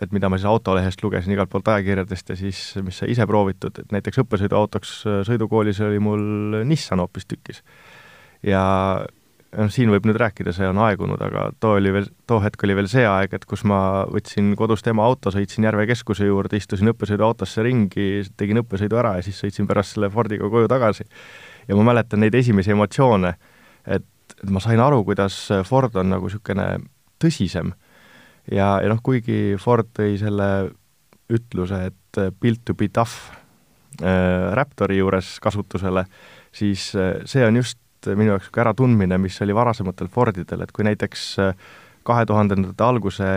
et 0.00 0.12
mida 0.16 0.30
ma 0.32 0.38
siis 0.38 0.48
autolehest 0.48 1.02
lugesin 1.04 1.34
igalt 1.34 1.50
poolt 1.52 1.68
ajakirjadest 1.68 2.32
ja 2.32 2.36
siis, 2.38 2.60
mis 2.84 3.00
sai 3.02 3.12
ise 3.12 3.26
proovitud, 3.28 3.82
et 3.82 3.94
näiteks 3.94 4.22
õppesõiduautoks 4.24 4.92
äh, 5.06 5.22
sõidukoolis 5.28 5.80
oli 5.84 6.02
mul 6.02 6.60
Nissan 6.68 7.02
hoopistükkis. 7.04 7.62
ja 8.46 8.62
noh, 9.56 9.70
siin 9.72 9.90
võib 9.90 10.06
nüüd 10.06 10.18
rääkida, 10.20 10.52
see 10.54 10.68
on 10.68 10.78
aegunud, 10.84 11.20
aga 11.24 11.48
too 11.62 11.74
oli 11.78 11.92
veel, 11.94 12.08
too 12.30 12.40
hetk 12.42 12.64
oli 12.66 12.76
veel 12.78 12.88
see 12.90 13.04
aeg, 13.08 13.34
et 13.36 13.46
kus 13.48 13.64
ma 13.68 14.06
võtsin 14.10 14.52
kodust 14.58 14.86
ema 14.90 15.04
auto, 15.06 15.32
sõitsin 15.34 15.66
Järve 15.66 15.86
keskuse 15.90 16.28
juurde, 16.28 16.60
istusin 16.60 16.92
õppesõiduautosse 16.92 17.64
ringi, 17.66 18.08
tegin 18.38 18.62
õppesõidu 18.62 19.00
ära 19.00 19.16
ja 19.18 19.26
siis 19.26 19.40
sõitsin 19.42 19.68
pärast 19.70 19.96
selle 19.96 20.10
Fordiga 20.12 20.50
koju 20.50 20.70
tagasi. 20.70 21.06
ja 21.68 21.76
ma 21.76 21.90
mäletan 21.92 22.22
neid 22.22 22.34
esimesi 22.34 22.72
emotsioone, 22.74 23.34
et, 23.86 24.06
et 24.38 24.50
ma 24.50 24.62
sain 24.62 24.80
aru, 24.80 25.02
kuidas 25.04 25.36
Ford 25.66 25.96
on 25.96 26.14
nagu 26.14 26.30
niisugune 26.30 26.72
tõsisem. 27.20 27.74
Ja, 28.50 28.78
ja 28.80 28.88
noh, 28.88 29.02
kuigi 29.02 29.56
Ford 29.60 29.90
tõi 29.96 30.16
selle 30.20 30.70
ütluse, 31.30 31.84
et 31.90 32.22
built 32.40 32.64
to 32.66 32.74
be 32.74 32.88
tough 32.88 33.30
äh, 34.00 34.50
Raptori 34.56 34.98
juures 34.98 35.36
kasutusele, 35.42 36.06
siis 36.52 36.90
äh, 36.98 37.20
see 37.28 37.44
on 37.46 37.60
just 37.60 37.78
minu 38.08 38.32
jaoks 38.32 38.46
niisugune 38.48 38.64
äratundmine, 38.64 39.18
mis 39.20 39.36
oli 39.44 39.54
varasematel 39.54 40.08
Fordidel, 40.08 40.64
et 40.64 40.72
kui 40.72 40.86
näiteks 40.86 41.24
äh, 41.42 41.68
kahe 42.06 42.26
tuhandendate 42.26 42.84
alguse 42.84 43.28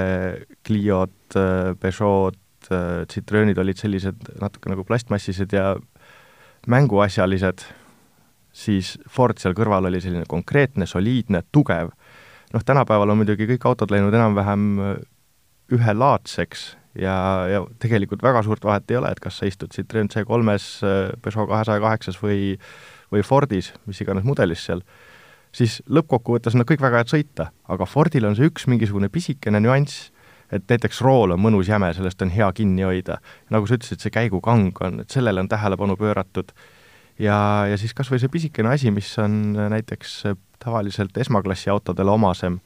Cliod, 0.65 1.15
äh, 1.35 1.73
Peugeot, 1.79 2.39
äh, 2.71 3.03
Citroenid 3.11 3.59
olid 3.59 3.79
sellised 3.79 4.33
natuke 4.41 4.71
nagu 4.71 4.85
plastmassised 4.87 5.53
ja 5.53 5.73
mänguasjalised, 6.71 7.65
siis 8.53 8.95
Ford 9.09 9.41
seal 9.41 9.55
kõrval 9.57 9.89
oli 9.89 9.99
selline 10.01 10.27
konkreetne, 10.29 10.87
soliidne, 10.87 11.43
tugev. 11.51 11.91
Noh, 12.53 12.63
tänapäeval 12.65 13.13
on 13.13 13.21
muidugi 13.21 13.49
kõik 13.53 13.67
autod 13.69 13.91
läinud 13.93 14.13
enam-vähem 14.13 14.65
ühelaadseks 15.73 16.65
ja, 16.99 17.15
ja 17.49 17.61
tegelikult 17.81 18.23
väga 18.23 18.43
suurt 18.45 18.65
vahet 18.65 18.91
ei 18.91 18.99
ole, 18.99 19.11
et 19.11 19.21
kas 19.23 19.39
sa 19.39 19.49
istud 19.49 19.73
Citroen 19.73 20.11
C3-s, 20.13 20.83
Peugeot 21.23 21.49
kahesaja 21.49 21.81
kaheksas 21.81 22.19
või 22.21 22.57
või 23.13 23.23
Fordis, 23.25 23.71
mis 23.85 24.01
iganes 24.01 24.25
mudelis 24.25 24.63
seal, 24.65 24.81
siis 25.53 25.79
lõppkokkuvõttes 25.85 26.55
on 26.55 26.63
nad 26.63 26.69
kõik 26.69 26.81
väga 26.83 27.03
head 27.03 27.11
sõita, 27.13 27.49
aga 27.69 27.87
Fordil 27.89 28.25
on 28.29 28.37
see 28.37 28.49
üks 28.49 28.65
mingisugune 28.71 29.11
pisikene 29.13 29.61
nüanss, 29.61 30.09
et 30.53 30.65
näiteks 30.69 31.01
rool 31.05 31.33
on 31.35 31.41
mõnus 31.41 31.69
jäme, 31.69 31.91
sellest 31.95 32.21
on 32.25 32.33
hea 32.33 32.49
kinni 32.57 32.85
hoida. 32.85 33.19
nagu 33.53 33.69
sa 33.69 33.77
ütlesid, 33.77 34.01
see 34.01 34.13
käigukang 34.13 34.73
on, 34.85 35.01
et 35.01 35.13
sellele 35.13 35.41
on 35.41 35.49
tähelepanu 35.49 35.97
pööratud. 35.97 36.51
ja, 37.19 37.65
ja 37.69 37.77
siis 37.77 37.93
kas 37.93 38.09
või 38.11 38.21
see 38.21 38.33
pisikene 38.33 38.73
asi, 38.73 38.91
mis 38.91 39.09
on 39.21 39.53
näiteks 39.53 40.23
tavaliselt 40.63 41.17
esmaklassi 41.17 41.71
autodele 41.73 42.11
omasem, 42.11 42.59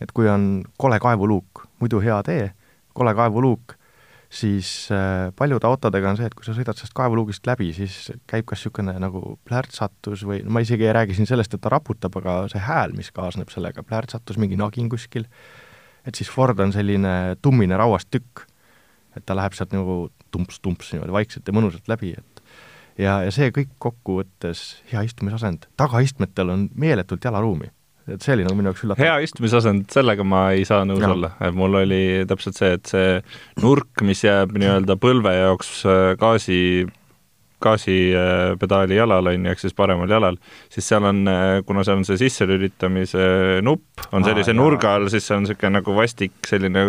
et 0.00 0.12
kui 0.16 0.28
on 0.28 0.62
kole 0.80 0.98
kaevuluuk, 1.00 1.66
muidu 1.80 2.00
hea 2.04 2.18
tee, 2.26 2.48
kole 2.96 3.14
kaevuluuk, 3.16 3.76
siis 4.30 4.88
äh, 4.94 5.32
paljude 5.36 5.66
autodega 5.66 6.12
on 6.12 6.18
see, 6.18 6.28
et 6.30 6.36
kui 6.38 6.46
sa 6.46 6.54
sõidad 6.54 6.78
sellest 6.78 6.94
kaevuluugist 6.96 7.46
läbi, 7.48 7.72
siis 7.74 8.12
käib 8.30 8.46
kas 8.48 8.60
niisugune 8.60 8.94
nagu 9.02 9.34
plärtsatus 9.48 10.22
või 10.26 10.44
no 10.46 10.54
ma 10.54 10.62
isegi 10.62 10.86
ei 10.86 10.94
räägi 10.94 11.18
siin 11.18 11.28
sellest, 11.30 11.56
et 11.56 11.64
ta 11.64 11.72
raputab, 11.72 12.14
aga 12.20 12.36
see 12.52 12.62
hääl, 12.62 12.94
mis 12.96 13.10
kaasneb 13.14 13.50
sellega, 13.50 13.82
plärtsatus, 13.86 14.38
mingi 14.40 14.58
nagin 14.60 14.90
kuskil, 14.92 15.26
et 16.06 16.14
siis 16.14 16.30
Ford 16.30 16.62
on 16.62 16.72
selline 16.74 17.36
tummine 17.42 17.78
rauast 17.80 18.10
tükk, 18.14 18.46
et 19.18 19.26
ta 19.26 19.34
läheb 19.34 19.56
sealt 19.58 19.74
nagu 19.74 20.04
tumps-tumps 20.30 20.94
niimoodi 20.94 21.16
vaikselt 21.16 21.48
ja 21.50 21.56
mõnusalt 21.56 21.90
läbi, 21.90 22.14
et 22.14 22.39
ja, 23.00 23.20
ja 23.26 23.34
see 23.34 23.50
kõik 23.54 23.74
kokkuvõttes 23.82 24.64
hea 24.92 25.04
istumisasend, 25.08 25.68
tagaistmetel 25.80 26.54
on 26.54 26.68
meeletult 26.78 27.24
jalaruumi 27.24 27.72
et 28.10 28.24
see 28.24 28.34
oli 28.34 28.46
nagu 28.46 28.56
minu 28.58 28.70
jaoks 28.70 28.84
üllatav. 28.84 29.04
hea 29.04 29.18
istumisasend, 29.26 29.84
sellega 29.92 30.24
ma 30.26 30.46
ei 30.56 30.64
saa 30.68 30.86
nõus 30.88 31.02
ja. 31.04 31.10
olla, 31.14 31.34
et 31.46 31.56
mul 31.56 31.76
oli 31.82 32.04
täpselt 32.30 32.58
see, 32.58 32.72
et 32.78 32.90
see 32.90 33.10
nurk, 33.62 34.02
mis 34.06 34.24
jääb 34.24 34.56
nii-öelda 34.56 34.96
põlve 35.00 35.34
jaoks 35.36 35.76
äh, 35.86 36.00
gaasi 36.20 36.60
gaasipedaali 37.60 38.96
jalal, 38.96 39.26
on 39.28 39.44
ju, 39.44 39.52
ehk 39.52 39.60
siis 39.60 39.74
paremal 39.76 40.08
jalal, 40.10 40.38
siis 40.72 40.86
seal 40.88 41.04
on, 41.10 41.22
äh, 41.28 41.58
kuna 41.68 41.84
seal 41.84 42.00
on 42.00 42.06
see 42.08 42.16
sisselülitamise 42.22 43.60
nupp, 43.66 44.06
on 44.16 44.24
sellise 44.26 44.54
Aa, 44.54 44.58
nurga 44.58 44.94
all, 44.96 45.10
siis 45.12 45.26
see 45.28 45.36
on 45.36 45.44
niisugune 45.44 45.74
nagu 45.76 45.96
vastik, 45.96 46.38
selline 46.48 46.86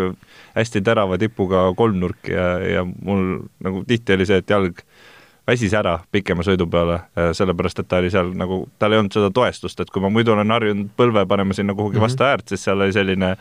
hästi 0.55 0.83
terava 0.87 1.19
tipuga 1.19 1.67
kolmnurk 1.77 2.31
ja, 2.31 2.53
ja 2.63 2.85
mul 2.87 3.41
nagu 3.63 3.83
tihti 3.87 4.15
oli 4.15 4.29
see, 4.29 4.39
et 4.41 4.55
jalg 4.55 4.79
väsis 5.47 5.73
ära 5.73 5.95
pikema 6.13 6.43
sõidu 6.45 6.67
peale, 6.69 6.99
äh, 7.17 7.31
sellepärast 7.37 7.81
et 7.81 7.89
ta 7.89 7.99
oli 8.01 8.11
seal 8.13 8.31
nagu, 8.37 8.61
tal 8.79 8.93
ei 8.93 9.01
olnud 9.01 9.15
seda 9.15 9.31
toestust, 9.33 9.79
et 9.81 9.89
kui 9.93 10.03
ma 10.03 10.11
muidu 10.13 10.35
olen 10.35 10.53
harjunud 10.53 10.91
põlve 10.97 11.25
panema 11.29 11.57
sinna 11.57 11.73
kuhugi 11.73 11.97
mm 11.97 11.99
-hmm. 11.99 12.05
vastu 12.05 12.23
äärt, 12.23 12.47
siis 12.49 12.63
seal 12.63 12.81
oli 12.81 12.93
selline 12.93 13.35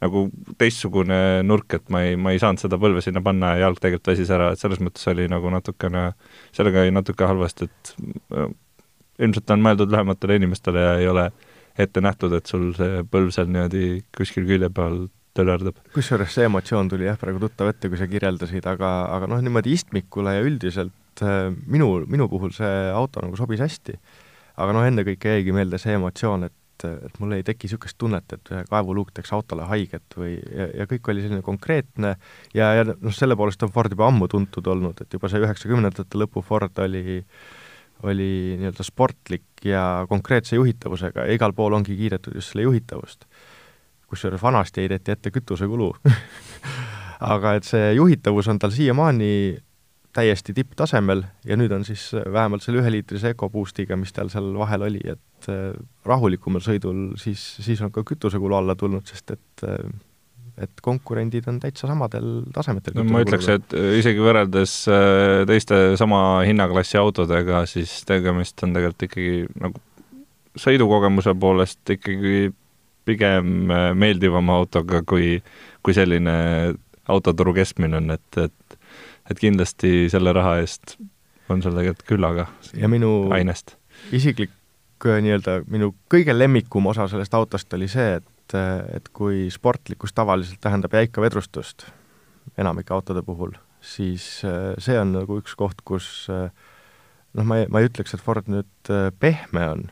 nagu 0.00 0.28
teistsugune 0.58 1.42
nurk, 1.42 1.74
et 1.74 1.88
ma 1.88 2.02
ei, 2.02 2.16
ma 2.16 2.32
ei 2.32 2.38
saanud 2.38 2.60
seda 2.60 2.76
põlve 2.78 3.00
sinna 3.00 3.22
panna 3.22 3.54
ja 3.54 3.66
jalg 3.66 3.80
tegelikult 3.80 4.12
väsis 4.12 4.30
ära, 4.30 4.52
et 4.52 4.58
selles 4.58 4.80
mõttes 4.80 5.10
oli 5.10 5.28
nagu 5.28 5.50
natukene, 5.50 6.12
sellega 6.52 6.80
oli 6.80 6.90
natuke 6.90 7.24
halvasti, 7.24 7.64
et 7.64 7.94
äh, 8.36 8.50
ilmselt 9.18 9.50
on 9.50 9.62
mõeldud 9.62 9.90
lähematele 9.90 10.36
inimestele 10.36 10.80
ja 10.80 10.96
ei 10.98 11.08
ole 11.08 11.30
ette 11.78 12.00
nähtud, 12.00 12.32
et 12.32 12.46
sul 12.46 12.72
see 12.76 13.02
põlv 13.02 13.30
seal 13.30 13.48
niimoodi 13.48 14.04
kuskil 14.16 14.44
külje 14.44 14.68
peal 14.70 15.08
tölerdab. 15.36 15.76
kusjuures 15.94 16.34
see 16.34 16.44
emotsioon 16.44 16.88
tuli 16.88 17.04
jah, 17.04 17.18
praegu 17.20 17.40
tuttav 17.40 17.68
ette, 17.68 17.88
kui 17.88 17.98
sa 18.00 18.06
kirjeldasid, 18.06 18.66
aga, 18.66 18.92
aga 19.16 19.26
noh, 19.26 19.40
niimoodi 19.40 19.72
istmikule 19.72 20.36
ja 20.38 20.44
üldiselt 20.44 20.92
et 21.16 21.24
äh, 21.24 21.48
minu, 21.66 22.04
minu 22.06 22.28
puhul 22.28 22.52
see 22.54 22.92
auto 22.92 23.24
nagu 23.24 23.36
sobis 23.38 23.62
hästi. 23.64 23.96
aga 24.56 24.72
noh, 24.72 24.86
ennekõike 24.88 25.36
jäigi 25.36 25.52
meelde 25.52 25.78
see 25.80 25.92
emotsioon, 25.96 26.46
et, 26.48 26.84
et 26.86 27.18
mul 27.20 27.34
ei 27.36 27.44
teki 27.44 27.68
niisugust 27.68 27.98
tunnet, 28.00 28.32
et 28.32 28.52
kaevuluuk 28.70 29.10
teeks 29.12 29.32
autole 29.36 29.66
haiget 29.68 30.16
või, 30.16 30.36
ja, 30.36 30.68
ja 30.80 30.86
kõik 30.88 31.10
oli 31.12 31.24
selline 31.24 31.44
konkreetne 31.44 32.14
ja, 32.56 32.70
ja 32.78 32.86
noh, 32.88 33.12
selle 33.12 33.36
poolest 33.36 33.62
on 33.66 33.72
Ford 33.72 33.92
juba 33.92 34.08
ammu 34.08 34.28
tuntud 34.32 34.66
olnud, 34.72 35.00
et 35.04 35.12
juba 35.12 35.28
see 35.28 35.44
üheksakümnendate 35.44 36.20
lõpu 36.20 36.44
Ford 36.44 36.84
oli 36.84 37.22
oli 38.04 38.56
nii-öelda 38.60 38.84
sportlik 38.84 39.64
ja 39.64 40.04
konkreetse 40.08 40.56
juhitavusega 40.56 41.24
ja 41.24 41.36
igal 41.36 41.54
pool 41.56 41.72
ongi 41.72 41.96
kiidetud 41.96 42.34
just 42.36 42.52
selle 42.52 42.66
juhitavust. 42.66 43.24
kusjuures 44.06 44.42
vanasti 44.42 44.84
heideti 44.84 45.10
ette 45.10 45.30
kütusekulu 45.30 45.94
aga 47.34 47.54
et 47.56 47.64
see 47.64 47.94
juhitavus 47.96 48.48
on 48.52 48.58
tal 48.58 48.70
siiamaani 48.74 49.56
täiesti 50.16 50.54
tipptasemel 50.56 51.22
ja 51.46 51.58
nüüd 51.58 51.72
on 51.76 51.84
siis 51.86 52.08
äh, 52.16 52.24
vähemalt 52.32 52.64
selle 52.64 52.80
üheliitrise 52.82 53.34
EcoBoostiga, 53.34 53.98
mis 54.00 54.14
tal 54.16 54.30
seal 54.32 54.52
vahel 54.58 54.86
oli, 54.88 55.02
et 55.12 55.48
äh, 55.52 55.70
rahulikumal 56.06 56.64
sõidul 56.64 57.08
siis, 57.20 57.42
siis 57.62 57.82
on 57.84 57.92
ka 57.94 58.04
kütusekulu 58.06 58.56
alla 58.58 58.76
tulnud, 58.78 59.06
sest 59.08 59.36
et 59.36 59.66
äh, 59.68 59.88
et 60.56 60.80
konkurendid 60.80 61.44
on 61.50 61.58
täitsa 61.60 61.84
samadel 61.84 62.46
tasemetel. 62.54 62.94
no 62.96 63.02
ma 63.12 63.20
ütleks, 63.20 63.48
et 63.52 63.74
isegi 63.98 64.22
võrreldes 64.24 64.76
teiste 65.50 65.80
sama 66.00 66.20
hinnaklassi 66.48 66.96
autodega, 66.96 67.60
siis 67.68 67.92
tegemist 68.08 68.64
on 68.64 68.72
tegelikult 68.72 69.04
ikkagi 69.04 69.42
nagu 69.60 69.82
sõidukogemuse 70.56 71.34
poolest 71.36 71.92
ikkagi 71.92 72.48
pigem 73.04 73.68
meeldivama 74.00 74.56
autoga, 74.62 75.02
kui, 75.04 75.36
kui 75.84 75.94
selline 75.94 76.38
autoturu 77.12 77.52
keskmine 77.60 78.00
on, 78.00 78.16
et, 78.16 78.40
et 78.40 78.75
et 79.30 79.40
kindlasti 79.40 80.06
selle 80.12 80.32
raha 80.36 80.56
eest 80.62 80.96
on 81.52 81.62
seal 81.62 81.76
tegelikult 81.76 82.08
küllaga 82.08 82.46
ja 82.76 82.88
minu 82.90 83.28
ainest. 83.34 83.76
isiklik 84.14 84.52
äh, 85.06 85.20
nii-öelda 85.24 85.60
minu 85.70 85.92
kõige 86.12 86.34
lemmikum 86.36 86.86
osa 86.90 87.08
sellest 87.10 87.34
autost 87.38 87.72
oli 87.78 87.88
see, 87.90 88.18
et, 88.20 88.56
äh, 88.56 88.82
et 88.98 89.10
kui 89.14 89.46
sportlikkus 89.52 90.14
tavaliselt 90.16 90.60
tähendab 90.62 90.94
jäika 90.98 91.24
vedrustust 91.24 91.88
enamike 92.58 92.94
autode 92.94 93.22
puhul, 93.26 93.56
siis 93.80 94.44
äh, 94.46 94.74
see 94.82 94.98
on 95.00 95.14
nagu 95.16 95.40
üks 95.42 95.56
koht, 95.58 95.82
kus 95.84 96.28
noh, 96.30 97.44
ma 97.44 97.62
ei, 97.62 97.68
ma 97.70 97.82
ei 97.82 97.90
ütleks, 97.90 98.14
et 98.14 98.22
Ford 98.22 98.48
nüüd 98.50 98.92
pehme 99.20 99.66
on, 99.74 99.88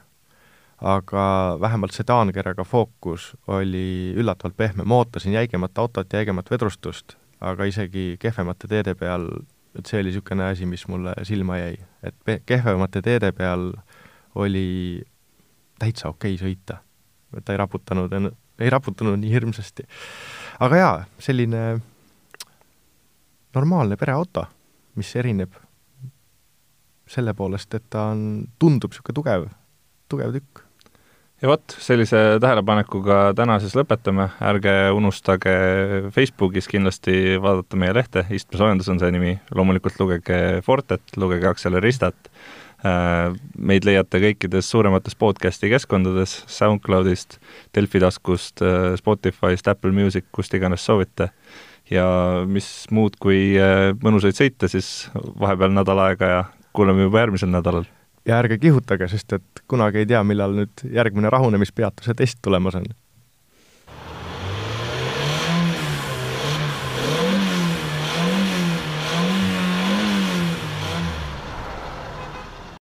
aga 0.85 1.25
vähemalt 1.61 1.95
sedaankerega 1.97 2.65
Focus 2.67 3.33
oli 3.51 4.15
üllatavalt 4.19 4.57
pehme, 4.57 4.87
ma 4.87 5.03
ootasin 5.03 5.37
jäigemat 5.37 5.79
autot, 5.79 6.13
jäigemat 6.13 6.51
vedrustust 6.51 7.17
aga 7.45 7.67
isegi 7.69 8.15
kehvemate 8.21 8.69
teede 8.71 8.95
peal, 8.99 9.29
et 9.79 9.89
see 9.89 10.01
oli 10.01 10.13
niisugune 10.13 10.47
asi, 10.47 10.67
mis 10.69 10.87
mulle 10.89 11.15
silma 11.27 11.59
jäi, 11.61 11.77
et 12.07 12.47
kehvemate 12.47 13.03
teede 13.05 13.33
peal 13.37 13.73
oli 14.41 15.03
täitsa 15.81 16.11
okei 16.13 16.37
okay 16.37 16.43
sõita. 16.43 16.81
ta 17.45 17.53
ei 17.53 17.59
raputanud, 17.59 18.13
ei 18.59 18.71
raputanud 18.71 19.19
nii 19.19 19.33
hirmsasti. 19.33 19.87
aga 20.61 20.77
jaa, 20.77 20.97
selline 21.19 21.65
normaalne 23.55 23.97
pereauto, 23.97 24.47
mis 24.95 25.17
erineb 25.17 25.55
selle 27.11 27.35
poolest, 27.35 27.75
et 27.75 27.85
ta 27.91 28.09
on, 28.15 28.47
tundub 28.59 28.95
niisugune 28.95 29.19
tugev, 29.19 29.49
tugev 30.09 30.33
tükk 30.39 30.63
ja 31.45 31.49
vot, 31.51 31.75
sellise 31.85 32.19
tähelepanekuga 32.41 33.19
täna 33.37 33.59
siis 33.61 33.75
lõpetame, 33.77 34.31
ärge 34.49 34.73
unustage 34.97 35.53
Facebookis 36.15 36.69
kindlasti 36.71 37.37
vaadata 37.43 37.77
meie 37.81 37.93
lehte, 37.93 38.23
istmesoojendus 38.33 38.89
on 38.89 39.01
see 39.03 39.13
nimi, 39.13 39.35
loomulikult 39.53 39.99
lugege 40.01 40.39
Fortet, 40.65 41.05
lugege 41.21 41.51
Acceleristat, 41.51 42.31
äh, 42.81 43.37
meid 43.61 43.85
leiate 43.85 44.23
kõikides 44.23 44.71
suuremates 44.73 45.19
podcasti 45.21 45.69
keskkondades, 45.75 46.39
SoundCloudist, 46.55 47.37
Delfi 47.77 48.01
taskust, 48.01 48.65
äh, 48.65 48.95
Spotify'st, 49.01 49.69
Apple 49.69 49.93
Music, 49.93 50.31
kust 50.33 50.57
iganes 50.57 50.87
soovite. 50.87 51.31
ja 51.93 52.07
mis 52.49 52.87
muud 52.97 53.19
kui 53.21 53.59
äh, 53.61 53.91
mõnusaid 54.01 54.39
sõite 54.39 54.71
siis 54.73 55.11
vahepeal 55.13 55.77
nädal 55.77 56.01
aega 56.07 56.31
ja 56.31 56.41
kuuleme 56.73 57.05
juba 57.05 57.21
järgmisel 57.21 57.53
nädalal 57.53 57.85
ja 58.27 58.39
ärge 58.41 58.59
kihutage, 58.59 59.09
sest 59.09 59.33
et 59.37 59.65
kunagi 59.69 60.03
ei 60.03 60.07
tea, 60.09 60.23
millal 60.25 60.55
nüüd 60.57 60.85
järgmine 60.91 61.31
rahunemispeatuse 61.33 62.15
test 62.19 62.41
tulemas 62.43 62.79
on 62.81 62.89